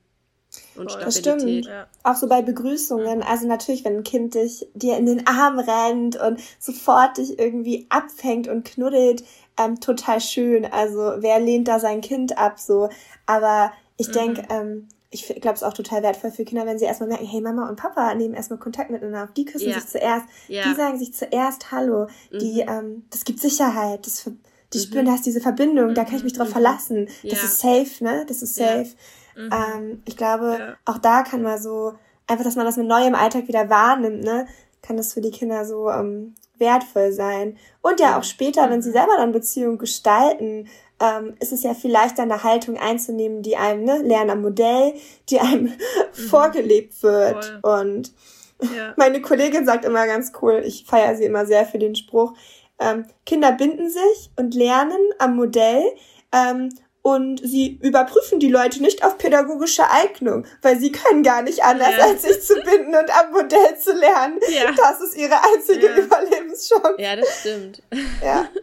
Und 0.75 0.91
Stabilität. 0.91 1.25
Das 1.25 1.41
stimmt. 1.41 1.65
Ja. 1.67 1.87
Auch 2.03 2.15
so 2.15 2.27
bei 2.27 2.41
Begrüßungen. 2.41 3.23
Also 3.23 3.47
natürlich, 3.47 3.85
wenn 3.85 3.95
ein 3.95 4.03
Kind 4.03 4.35
dich 4.35 4.67
dir 4.73 4.97
in 4.97 5.05
den 5.05 5.25
Arm 5.25 5.59
rennt 5.59 6.17
und 6.17 6.41
sofort 6.59 7.17
dich 7.17 7.39
irgendwie 7.39 7.85
abfängt 7.87 8.49
und 8.49 8.65
knuddelt, 8.65 9.23
ähm, 9.57 9.79
total 9.79 10.19
schön. 10.19 10.65
Also 10.65 11.13
wer 11.19 11.39
lehnt 11.39 11.69
da 11.69 11.79
sein 11.79 12.01
Kind 12.01 12.37
ab 12.37 12.59
so? 12.59 12.89
Aber 13.25 13.71
ich 13.95 14.09
mhm. 14.09 14.11
denke, 14.11 14.43
ähm, 14.49 14.89
ich 15.13 15.27
glaube, 15.27 15.53
es 15.53 15.61
ist 15.61 15.67
auch 15.67 15.73
total 15.73 16.03
wertvoll 16.03 16.31
für 16.31 16.43
Kinder, 16.43 16.65
wenn 16.65 16.79
sie 16.79 16.85
erstmal 16.85 17.09
merken, 17.09 17.25
hey, 17.25 17.41
Mama 17.41 17.69
und 17.69 17.75
Papa 17.75 18.13
nehmen 18.15 18.33
erstmal 18.33 18.59
Kontakt 18.59 18.89
miteinander 18.89 19.23
auf. 19.23 19.33
Die 19.33 19.45
küssen 19.45 19.69
ja. 19.69 19.75
sich 19.79 19.87
zuerst, 19.87 20.25
ja. 20.47 20.63
die 20.63 20.73
sagen 20.73 20.97
sich 20.97 21.13
zuerst 21.13 21.71
Hallo. 21.71 22.07
Mhm. 22.31 22.39
Die, 22.39 22.61
ähm, 22.61 23.05
das 23.09 23.23
gibt 23.23 23.39
Sicherheit, 23.39 24.05
das, 24.05 24.29
die 24.73 24.77
mhm. 24.79 24.81
spüren, 24.81 25.05
da 25.05 25.15
ist 25.15 25.25
diese 25.25 25.41
Verbindung, 25.41 25.89
mhm. 25.89 25.95
da 25.95 26.03
kann 26.03 26.15
ich 26.15 26.23
mich 26.23 26.33
drauf 26.33 26.49
mhm. 26.49 26.53
verlassen. 26.53 27.05
Das 27.23 27.39
ja. 27.39 27.45
ist 27.45 27.59
safe, 27.59 28.03
ne? 28.03 28.25
Das 28.27 28.41
ist 28.41 28.55
safe. 28.55 28.89
Mhm. 29.35 29.49
Ähm, 29.51 30.01
ich 30.05 30.17
glaube, 30.17 30.77
auch 30.85 30.97
da 30.97 31.23
kann 31.23 31.41
man 31.41 31.61
so, 31.61 31.93
einfach, 32.27 32.43
dass 32.43 32.55
man 32.55 32.65
das 32.65 32.77
mit 32.77 32.87
neuem 32.87 33.15
Alltag 33.15 33.47
wieder 33.47 33.69
wahrnimmt, 33.69 34.23
ne? 34.23 34.47
Kann 34.81 34.97
das 34.97 35.13
für 35.13 35.21
die 35.21 35.31
Kinder 35.31 35.65
so 35.65 35.89
ähm, 35.89 36.35
wertvoll 36.57 37.11
sein. 37.11 37.57
Und 37.81 37.99
ja, 37.99 38.17
auch 38.17 38.23
später, 38.23 38.69
wenn 38.69 38.81
sie 38.81 38.89
mhm. 38.89 38.93
selber 38.93 39.17
dann 39.17 39.31
Beziehungen 39.31 39.77
gestalten, 39.77 40.67
ähm, 41.03 41.35
ist 41.41 41.51
es 41.51 41.63
ja 41.63 41.73
viel 41.73 41.91
leichter, 41.91 42.23
eine 42.23 42.43
Haltung 42.43 42.77
einzunehmen, 42.77 43.41
die 43.41 43.57
einem, 43.57 43.83
ne, 43.83 44.01
lernen 44.03 44.29
am 44.29 44.41
Modell, 44.41 44.93
die 45.29 45.39
einem 45.39 45.63
mhm. 45.65 46.21
vorgelebt 46.29 47.03
wird. 47.03 47.59
Voll. 47.61 47.81
Und 47.81 48.13
ja. 48.61 48.93
meine 48.97 49.21
Kollegin 49.21 49.65
sagt 49.65 49.83
immer 49.83 50.05
ganz 50.07 50.31
cool, 50.41 50.63
ich 50.65 50.85
feiere 50.85 51.15
sie 51.15 51.25
immer 51.25 51.45
sehr 51.45 51.65
für 51.65 51.77
den 51.77 51.95
Spruch, 51.95 52.33
ähm, 52.79 53.05
Kinder 53.25 53.51
binden 53.51 53.89
sich 53.89 54.31
und 54.37 54.55
lernen 54.55 54.97
am 55.19 55.35
Modell 55.35 55.83
ähm, 56.31 56.69
und 57.01 57.41
sie 57.45 57.79
überprüfen 57.81 58.39
die 58.39 58.49
Leute 58.49 58.81
nicht 58.81 59.03
auf 59.03 59.17
pädagogische 59.17 59.89
Eignung, 59.89 60.45
weil 60.61 60.79
sie 60.79 60.93
können 60.93 61.21
gar 61.21 61.41
nicht 61.41 61.61
anders, 61.63 61.97
ja. 61.97 62.05
als 62.05 62.21
sich 62.21 62.41
zu 62.41 62.53
binden 62.55 62.95
und 62.95 63.11
am 63.19 63.33
Modell 63.33 63.77
zu 63.77 63.91
lernen. 63.91 64.39
Ja. 64.49 64.71
Das 64.71 65.01
ist 65.01 65.17
ihre 65.17 65.35
einzige 65.53 65.87
ja. 65.87 65.97
Überlebenschance. 65.97 66.95
Ja, 66.97 67.17
das 67.17 67.41
stimmt. 67.41 67.83
Ja. 68.23 68.47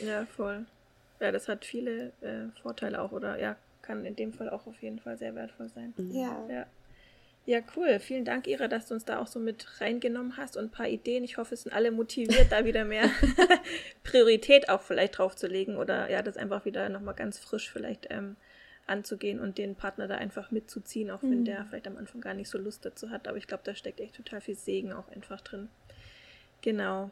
Ja, 0.00 0.24
voll. 0.36 0.64
Ja, 1.20 1.32
das 1.32 1.48
hat 1.48 1.64
viele 1.64 2.12
äh, 2.20 2.48
Vorteile 2.62 3.00
auch 3.00 3.12
oder 3.12 3.38
ja, 3.38 3.56
kann 3.82 4.04
in 4.04 4.16
dem 4.16 4.32
Fall 4.32 4.50
auch 4.50 4.66
auf 4.66 4.80
jeden 4.82 4.98
Fall 4.98 5.16
sehr 5.18 5.34
wertvoll 5.34 5.68
sein. 5.68 5.94
Mhm. 5.96 6.10
Ja. 6.12 6.46
ja. 6.48 6.66
Ja, 7.46 7.60
cool. 7.76 7.98
Vielen 7.98 8.26
Dank, 8.26 8.46
Ira, 8.46 8.68
dass 8.68 8.88
du 8.88 8.94
uns 8.94 9.06
da 9.06 9.20
auch 9.20 9.26
so 9.26 9.40
mit 9.40 9.80
reingenommen 9.80 10.36
hast 10.36 10.58
und 10.58 10.64
ein 10.64 10.70
paar 10.70 10.86
Ideen. 10.86 11.24
Ich 11.24 11.38
hoffe, 11.38 11.54
es 11.54 11.62
sind 11.62 11.72
alle 11.72 11.90
motiviert, 11.90 12.52
da 12.52 12.66
wieder 12.66 12.84
mehr 12.84 13.08
Priorität 14.04 14.68
auch 14.68 14.82
vielleicht 14.82 15.16
drauf 15.16 15.34
zu 15.34 15.46
legen 15.46 15.78
oder 15.78 16.10
ja, 16.10 16.20
das 16.20 16.36
einfach 16.36 16.66
wieder 16.66 16.90
nochmal 16.90 17.14
ganz 17.14 17.38
frisch 17.38 17.70
vielleicht 17.70 18.08
ähm, 18.10 18.36
anzugehen 18.86 19.40
und 19.40 19.56
den 19.56 19.76
Partner 19.76 20.06
da 20.08 20.16
einfach 20.16 20.50
mitzuziehen, 20.50 21.10
auch 21.10 21.22
wenn 21.22 21.40
mhm. 21.40 21.44
der 21.46 21.64
vielleicht 21.64 21.86
am 21.86 21.96
Anfang 21.96 22.20
gar 22.20 22.34
nicht 22.34 22.50
so 22.50 22.58
Lust 22.58 22.84
dazu 22.84 23.08
hat. 23.08 23.26
Aber 23.26 23.38
ich 23.38 23.46
glaube, 23.46 23.62
da 23.64 23.74
steckt 23.74 24.00
echt 24.00 24.16
total 24.16 24.42
viel 24.42 24.54
Segen 24.54 24.92
auch 24.92 25.08
einfach 25.08 25.40
drin. 25.40 25.70
Genau. 26.60 27.10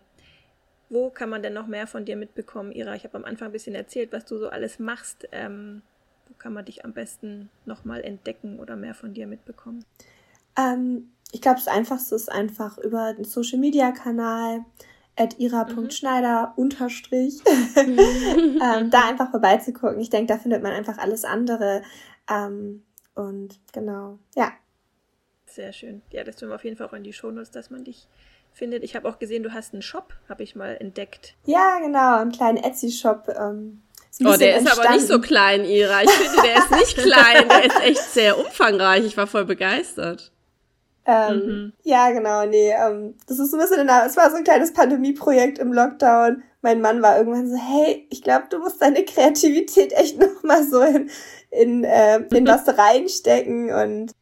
Wo 0.88 1.11
kann 1.11 1.31
man 1.31 1.42
denn 1.42 1.53
noch 1.53 1.66
mehr 1.66 1.87
von 1.87 2.05
dir 2.05 2.16
mitbekommen, 2.16 2.72
Ira? 2.72 2.94
Ich 2.94 3.05
habe 3.05 3.16
am 3.16 3.25
Anfang 3.25 3.49
ein 3.49 3.53
bisschen 3.53 3.75
erzählt, 3.75 4.12
was 4.12 4.25
du 4.25 4.38
so 4.38 4.49
alles 4.49 4.79
machst. 4.79 5.29
Ähm, 5.33 5.83
wo 6.29 6.35
kann 6.35 6.53
man 6.53 6.64
dich 6.64 6.85
am 6.85 6.92
besten 6.92 7.51
nochmal 7.64 8.03
entdecken 8.03 8.59
oder 8.59 8.77
mehr 8.77 8.94
von 8.94 9.14
dir 9.14 9.27
mitbekommen? 9.27 9.85
Ähm, 10.57 11.11
ich 11.33 11.40
glaube, 11.40 11.59
das 11.59 11.68
Einfachste 11.68 12.14
ist 12.14 12.31
einfach 12.31 12.79
über 12.79 13.12
den 13.14 13.25
Social 13.25 13.59
Media 13.59 13.90
Kanal 13.92 14.64
at 15.16 15.38
ira.schneider 15.38 16.53
unterstrich 16.57 17.40
ähm, 17.77 18.90
da 18.90 19.09
einfach 19.09 19.31
vorbeizugucken. 19.31 19.99
Ich 19.99 20.11
denke, 20.11 20.33
da 20.33 20.38
findet 20.38 20.62
man 20.62 20.72
einfach 20.72 20.99
alles 20.99 21.25
andere. 21.25 21.83
Ähm, 22.31 22.85
und 23.14 23.59
genau, 23.72 24.18
ja. 24.35 24.53
Sehr 25.46 25.72
schön. 25.72 26.03
Ja, 26.11 26.22
das 26.22 26.37
tun 26.37 26.51
wir 26.51 26.55
auf 26.55 26.64
jeden 26.64 26.77
Fall 26.77 26.87
auch 26.87 26.92
in 26.92 27.05
die 27.05 27.14
Shownotes, 27.14 27.51
dass 27.51 27.70
man 27.70 27.83
dich 27.83 28.09
findet. 28.57 28.83
Ich 28.83 28.97
habe 28.97 29.09
auch 29.09 29.19
gesehen, 29.19 29.42
du 29.42 29.53
hast 29.53 29.73
einen 29.73 29.83
Shop, 29.83 30.14
habe 30.29 30.42
ich 30.42 30.57
mal 30.57 30.77
entdeckt. 30.81 31.35
Ja, 31.45 31.79
genau, 31.79 32.16
einen 32.16 32.33
kleinen 32.33 32.57
Etsy-Shop. 32.57 33.29
Ähm, 33.38 33.83
oh, 34.25 34.37
der 34.37 34.59
ist 34.59 34.79
aber 34.79 34.90
nicht 34.95 35.07
so 35.07 35.21
klein, 35.21 35.64
Ira. 35.64 36.03
Ich 36.03 36.11
finde, 36.11 36.42
der 36.42 36.57
ist 36.59 36.71
nicht 36.71 36.97
klein, 36.97 37.49
der 37.49 37.64
ist 37.66 37.81
echt 37.83 38.12
sehr 38.12 38.38
umfangreich. 38.38 39.05
Ich 39.05 39.16
war 39.16 39.27
voll 39.27 39.45
begeistert. 39.45 40.33
Ähm, 41.05 41.37
mhm. 41.37 41.73
Ja, 41.85 42.11
genau, 42.11 42.47
nee. 42.47 42.73
Ähm, 42.73 43.14
das 43.29 43.38
ist 43.38 43.53
ein 43.53 43.61
bisschen 43.61 43.88
es 43.88 44.16
war 44.16 44.31
so 44.31 44.37
ein 44.37 44.45
kleines 44.45 44.73
Pandemieprojekt 44.73 45.59
im 45.59 45.73
Lockdown. 45.73 46.42
Mein 46.62 46.81
Mann 46.81 47.01
war 47.01 47.19
irgendwann 47.19 47.49
so, 47.49 47.57
hey, 47.57 48.09
ich 48.11 48.23
glaube, 48.23 48.47
du 48.51 48.59
musst 48.59 48.83
deine 48.83 49.05
Kreativität 49.05 49.92
echt 49.92 50.19
nochmal 50.19 50.64
so 50.64 50.81
in, 50.81 51.11
in, 51.51 51.85
äh, 51.85 52.19
in 52.35 52.47
was 52.47 52.66
reinstecken 52.79 53.73
und 53.73 54.12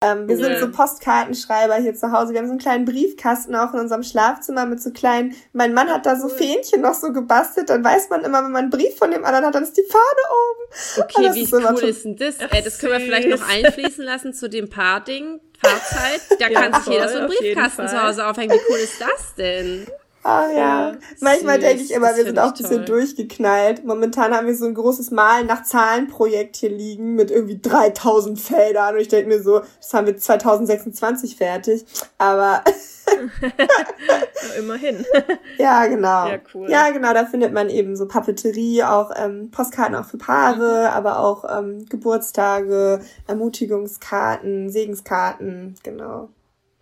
ähm, 0.00 0.28
wir 0.28 0.36
sind 0.36 0.58
so 0.58 0.70
Postkartenschreiber 0.70 1.76
hier 1.76 1.94
zu 1.94 2.12
Hause. 2.12 2.32
Wir 2.32 2.40
haben 2.40 2.46
so 2.46 2.52
einen 2.52 2.60
kleinen 2.60 2.84
Briefkasten 2.84 3.54
auch 3.54 3.72
in 3.72 3.80
unserem 3.80 4.02
Schlafzimmer 4.02 4.66
mit 4.66 4.82
so 4.82 4.90
kleinen. 4.90 5.34
Mein 5.52 5.72
Mann 5.72 5.88
hat 5.88 6.04
da 6.04 6.16
so 6.16 6.28
Fähnchen 6.28 6.82
noch 6.82 6.94
so 6.94 7.12
gebastelt. 7.12 7.70
Dann 7.70 7.82
weiß 7.82 8.10
man 8.10 8.22
immer, 8.22 8.44
wenn 8.44 8.52
man 8.52 8.62
einen 8.64 8.70
Brief 8.70 8.96
von 8.96 9.10
dem 9.10 9.24
anderen 9.24 9.46
hat, 9.46 9.54
dann 9.54 9.62
ist 9.62 9.76
die 9.76 9.86
Fahne 9.88 10.04
oben. 10.30 11.04
Okay, 11.04 11.34
wie 11.34 11.42
ist 11.42 11.52
cool 11.52 11.88
ist 11.88 12.04
denn 12.04 12.16
das? 12.16 12.36
Ey, 12.38 12.62
das 12.62 12.78
können 12.78 12.92
wir 12.92 13.00
vielleicht 13.00 13.28
noch 13.28 13.48
einfließen 13.48 14.04
lassen 14.04 14.34
zu 14.34 14.48
dem 14.48 14.68
Paarding. 14.68 15.40
Fahrzeit. 15.62 16.20
Da 16.38 16.48
ja, 16.50 16.60
kann 16.60 16.82
sich 16.82 16.92
jeder 16.92 17.08
so 17.08 17.18
einen 17.18 17.28
Briefkasten 17.28 17.88
zu 17.88 18.02
Hause 18.02 18.26
aufhängen. 18.26 18.52
Wie 18.52 18.72
cool 18.72 18.78
ist 18.78 19.00
das 19.00 19.34
denn? 19.36 19.86
Ah 20.24 20.48
ja. 20.50 20.56
ja 20.56 20.96
Manchmal 21.20 21.58
denke 21.58 21.82
ich 21.82 21.92
immer, 21.92 22.16
wir 22.16 22.24
sind 22.24 22.38
auch 22.38 22.48
ein 22.48 22.54
bisschen 22.54 22.86
toll. 22.86 23.00
durchgeknallt. 23.00 23.84
Momentan 23.84 24.34
haben 24.34 24.46
wir 24.46 24.56
so 24.56 24.64
ein 24.64 24.74
großes 24.74 25.10
Malen 25.10 25.46
nach 25.46 25.64
Zahlen 25.64 26.08
Projekt 26.08 26.56
hier 26.56 26.70
liegen 26.70 27.14
mit 27.14 27.30
irgendwie 27.30 27.60
3000 27.60 28.40
Feldern 28.40 28.94
und 28.94 29.00
ich 29.00 29.08
denke 29.08 29.28
mir 29.28 29.42
so, 29.42 29.60
das 29.60 29.92
haben 29.92 30.06
wir 30.06 30.16
2026 30.16 31.36
fertig. 31.36 31.84
Aber 32.16 32.64
immerhin. 34.58 35.04
ja, 35.58 35.86
genau. 35.86 36.26
Ja, 36.26 36.38
cool. 36.54 36.70
Ja, 36.70 36.90
genau, 36.90 37.12
da 37.12 37.26
findet 37.26 37.52
man 37.52 37.68
eben 37.68 37.94
so 37.94 38.08
Papeterie, 38.08 38.82
auch 38.82 39.10
ähm, 39.14 39.50
Postkarten 39.50 39.94
auch 39.94 40.06
für 40.06 40.16
Paare, 40.16 40.88
mhm. 40.88 40.94
aber 40.94 41.18
auch 41.18 41.44
ähm, 41.58 41.84
Geburtstage, 41.90 43.00
Ermutigungskarten, 43.26 44.70
Segenskarten, 44.70 45.74
genau. 45.82 46.30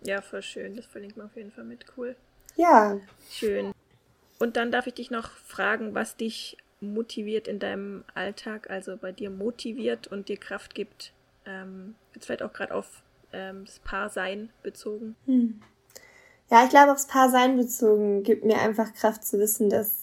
Ja, 0.05 0.21
voll 0.21 0.41
schön. 0.41 0.77
Das 0.77 0.85
verlinkt 0.85 1.17
man 1.17 1.25
auf 1.25 1.35
jeden 1.35 1.51
Fall 1.51 1.65
mit. 1.65 1.85
Cool. 1.97 2.15
Ja. 2.55 2.99
Schön. 3.29 3.71
Und 4.39 4.57
dann 4.57 4.71
darf 4.71 4.87
ich 4.87 4.93
dich 4.95 5.11
noch 5.11 5.31
fragen, 5.31 5.95
was 5.95 6.17
dich 6.17 6.57
motiviert 6.81 7.47
in 7.47 7.59
deinem 7.59 8.03
Alltag, 8.13 8.69
also 8.69 8.97
bei 8.97 9.11
dir 9.11 9.29
motiviert 9.29 10.07
und 10.07 10.27
dir 10.27 10.37
Kraft 10.37 10.75
gibt. 10.75 11.13
Ähm, 11.45 11.95
jetzt 12.13 12.25
vielleicht 12.25 12.43
auch 12.43 12.53
gerade 12.53 12.73
auf 12.73 13.03
ähm, 13.31 13.65
das 13.65 13.79
Paarsein 13.79 14.49
bezogen. 14.61 15.15
Hm. 15.25 15.61
Ja, 16.49 16.63
ich 16.63 16.69
glaube, 16.69 16.91
aufs 16.91 17.07
Paarsein 17.07 17.57
bezogen 17.57 18.23
gibt 18.23 18.43
mir 18.43 18.59
einfach 18.59 18.93
Kraft 18.93 19.25
zu 19.25 19.39
wissen, 19.39 19.69
dass, 19.69 20.02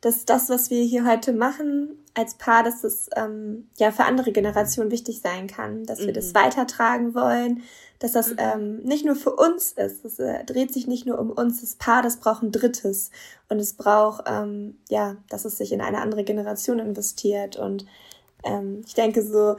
dass 0.00 0.24
das, 0.24 0.48
was 0.48 0.70
wir 0.70 0.82
hier 0.84 1.06
heute 1.06 1.32
machen 1.32 1.96
als 2.14 2.34
Paar, 2.34 2.62
dass 2.62 2.84
es 2.84 3.08
ähm, 3.16 3.68
ja 3.78 3.90
für 3.90 4.04
andere 4.04 4.32
Generationen 4.32 4.90
wichtig 4.90 5.20
sein 5.20 5.46
kann, 5.46 5.84
dass 5.84 6.00
mhm. 6.00 6.06
wir 6.06 6.12
das 6.12 6.28
mhm. 6.28 6.34
weitertragen 6.34 7.14
wollen, 7.14 7.62
dass 7.98 8.12
das 8.12 8.30
mhm. 8.30 8.36
ähm, 8.38 8.76
nicht 8.82 9.04
nur 9.04 9.16
für 9.16 9.34
uns 9.34 9.72
ist. 9.72 10.04
Es 10.04 10.18
äh, 10.18 10.44
dreht 10.44 10.72
sich 10.72 10.86
nicht 10.86 11.06
nur 11.06 11.18
um 11.18 11.30
uns. 11.30 11.60
Das 11.60 11.74
Paar, 11.74 12.02
das 12.02 12.18
braucht 12.18 12.42
ein 12.42 12.52
Drittes. 12.52 13.10
Und 13.48 13.58
es 13.58 13.74
braucht, 13.74 14.24
ähm, 14.26 14.78
ja, 14.88 15.16
dass 15.28 15.44
es 15.44 15.58
sich 15.58 15.72
in 15.72 15.80
eine 15.80 16.00
andere 16.00 16.24
Generation 16.24 16.78
investiert. 16.78 17.56
Und 17.56 17.86
ähm, 18.44 18.82
ich 18.86 18.94
denke 18.94 19.22
so, 19.22 19.56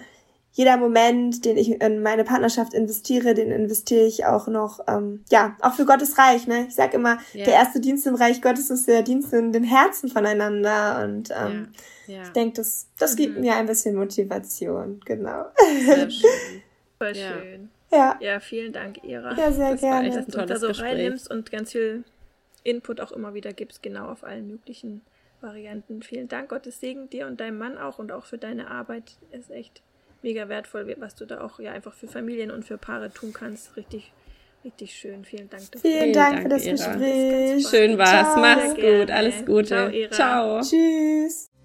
jeder 0.57 0.77
Moment, 0.77 1.45
den 1.45 1.55
ich 1.55 1.69
in 1.69 2.01
meine 2.01 2.23
Partnerschaft 2.23 2.73
investiere, 2.73 3.35
den 3.35 3.51
investiere 3.51 4.07
ich 4.07 4.25
auch 4.25 4.47
noch, 4.47 4.79
ähm, 4.87 5.23
ja, 5.29 5.55
auch 5.61 5.75
für 5.75 5.85
Gottes 5.85 6.17
Reich. 6.17 6.47
Ne? 6.47 6.65
Ich 6.67 6.73
sag 6.73 6.95
immer, 6.95 7.19
yeah. 7.35 7.45
der 7.45 7.53
erste 7.53 7.79
Dienst 7.79 8.07
im 8.07 8.15
Reich 8.15 8.41
Gottes 8.41 8.71
ist 8.71 8.87
der 8.87 9.03
Dienst 9.03 9.31
in 9.33 9.51
den 9.51 9.63
Herzen 9.63 10.09
voneinander. 10.09 11.03
Und 11.03 11.29
ähm, 11.29 11.73
yeah. 12.07 12.17
Yeah. 12.17 12.23
ich 12.23 12.29
denke, 12.29 12.55
das, 12.55 12.87
das 12.97 13.13
mhm. 13.13 13.17
gibt 13.17 13.37
mir 13.37 13.55
ein 13.55 13.67
bisschen 13.67 13.93
Motivation. 13.93 14.99
Genau. 15.05 15.45
Sehr 15.85 16.09
schön. 16.09 16.63
Voll 16.97 17.13
schön. 17.13 17.69
Ja. 17.91 18.17
Ja, 18.19 18.39
vielen 18.39 18.73
Dank, 18.73 19.03
Ira. 19.03 19.37
Ja, 19.37 19.51
sehr 19.51 19.73
das 19.73 19.81
gerne. 19.81 20.09
War 20.09 20.17
echt, 20.17 20.27
dass 20.27 20.35
du 20.35 20.45
da 20.47 20.57
so 20.57 20.67
Gespräch. 20.69 20.91
reinnimmst 20.91 21.29
und 21.29 21.51
ganz 21.51 21.71
viel 21.73 22.03
Input 22.63 22.99
auch 22.99 23.11
immer 23.11 23.35
wieder 23.35 23.53
gibst, 23.53 23.83
genau 23.83 24.09
auf 24.09 24.23
allen 24.23 24.47
möglichen 24.47 25.01
Varianten. 25.39 26.01
Vielen 26.01 26.27
Dank, 26.27 26.49
Gottes 26.49 26.79
Segen 26.79 27.11
dir 27.11 27.27
und 27.27 27.39
deinem 27.39 27.59
Mann 27.59 27.77
auch 27.77 27.99
und 27.99 28.11
auch 28.11 28.25
für 28.25 28.39
deine 28.39 28.71
Arbeit. 28.71 29.17
Ist 29.31 29.51
echt 29.51 29.83
mega 30.23 30.49
wertvoll, 30.49 30.95
was 30.99 31.15
du 31.15 31.25
da 31.25 31.41
auch 31.41 31.59
ja 31.59 31.71
einfach 31.71 31.93
für 31.93 32.07
Familien 32.07 32.51
und 32.51 32.65
für 32.65 32.77
Paare 32.77 33.11
tun 33.11 33.33
kannst. 33.33 33.75
Richtig, 33.77 34.11
richtig 34.63 34.93
schön. 34.93 35.25
Vielen 35.25 35.49
Dank 35.49 35.71
dafür. 35.71 35.91
Vielen, 35.91 36.13
Dank, 36.13 36.33
Dank 36.35 36.43
für 36.43 36.49
das 36.49 36.65
Ira. 36.65 36.93
Gespräch. 36.93 37.67
Schön 37.67 37.97
war's. 37.97 38.33
Ciao. 38.33 38.39
Mach's 38.39 38.75
gut. 38.75 39.11
Alles 39.11 39.45
Gute. 39.45 39.65
Ciao. 39.67 39.89
Ira. 39.89 40.11
Ciao. 40.11 40.61
Tschüss. 40.61 41.56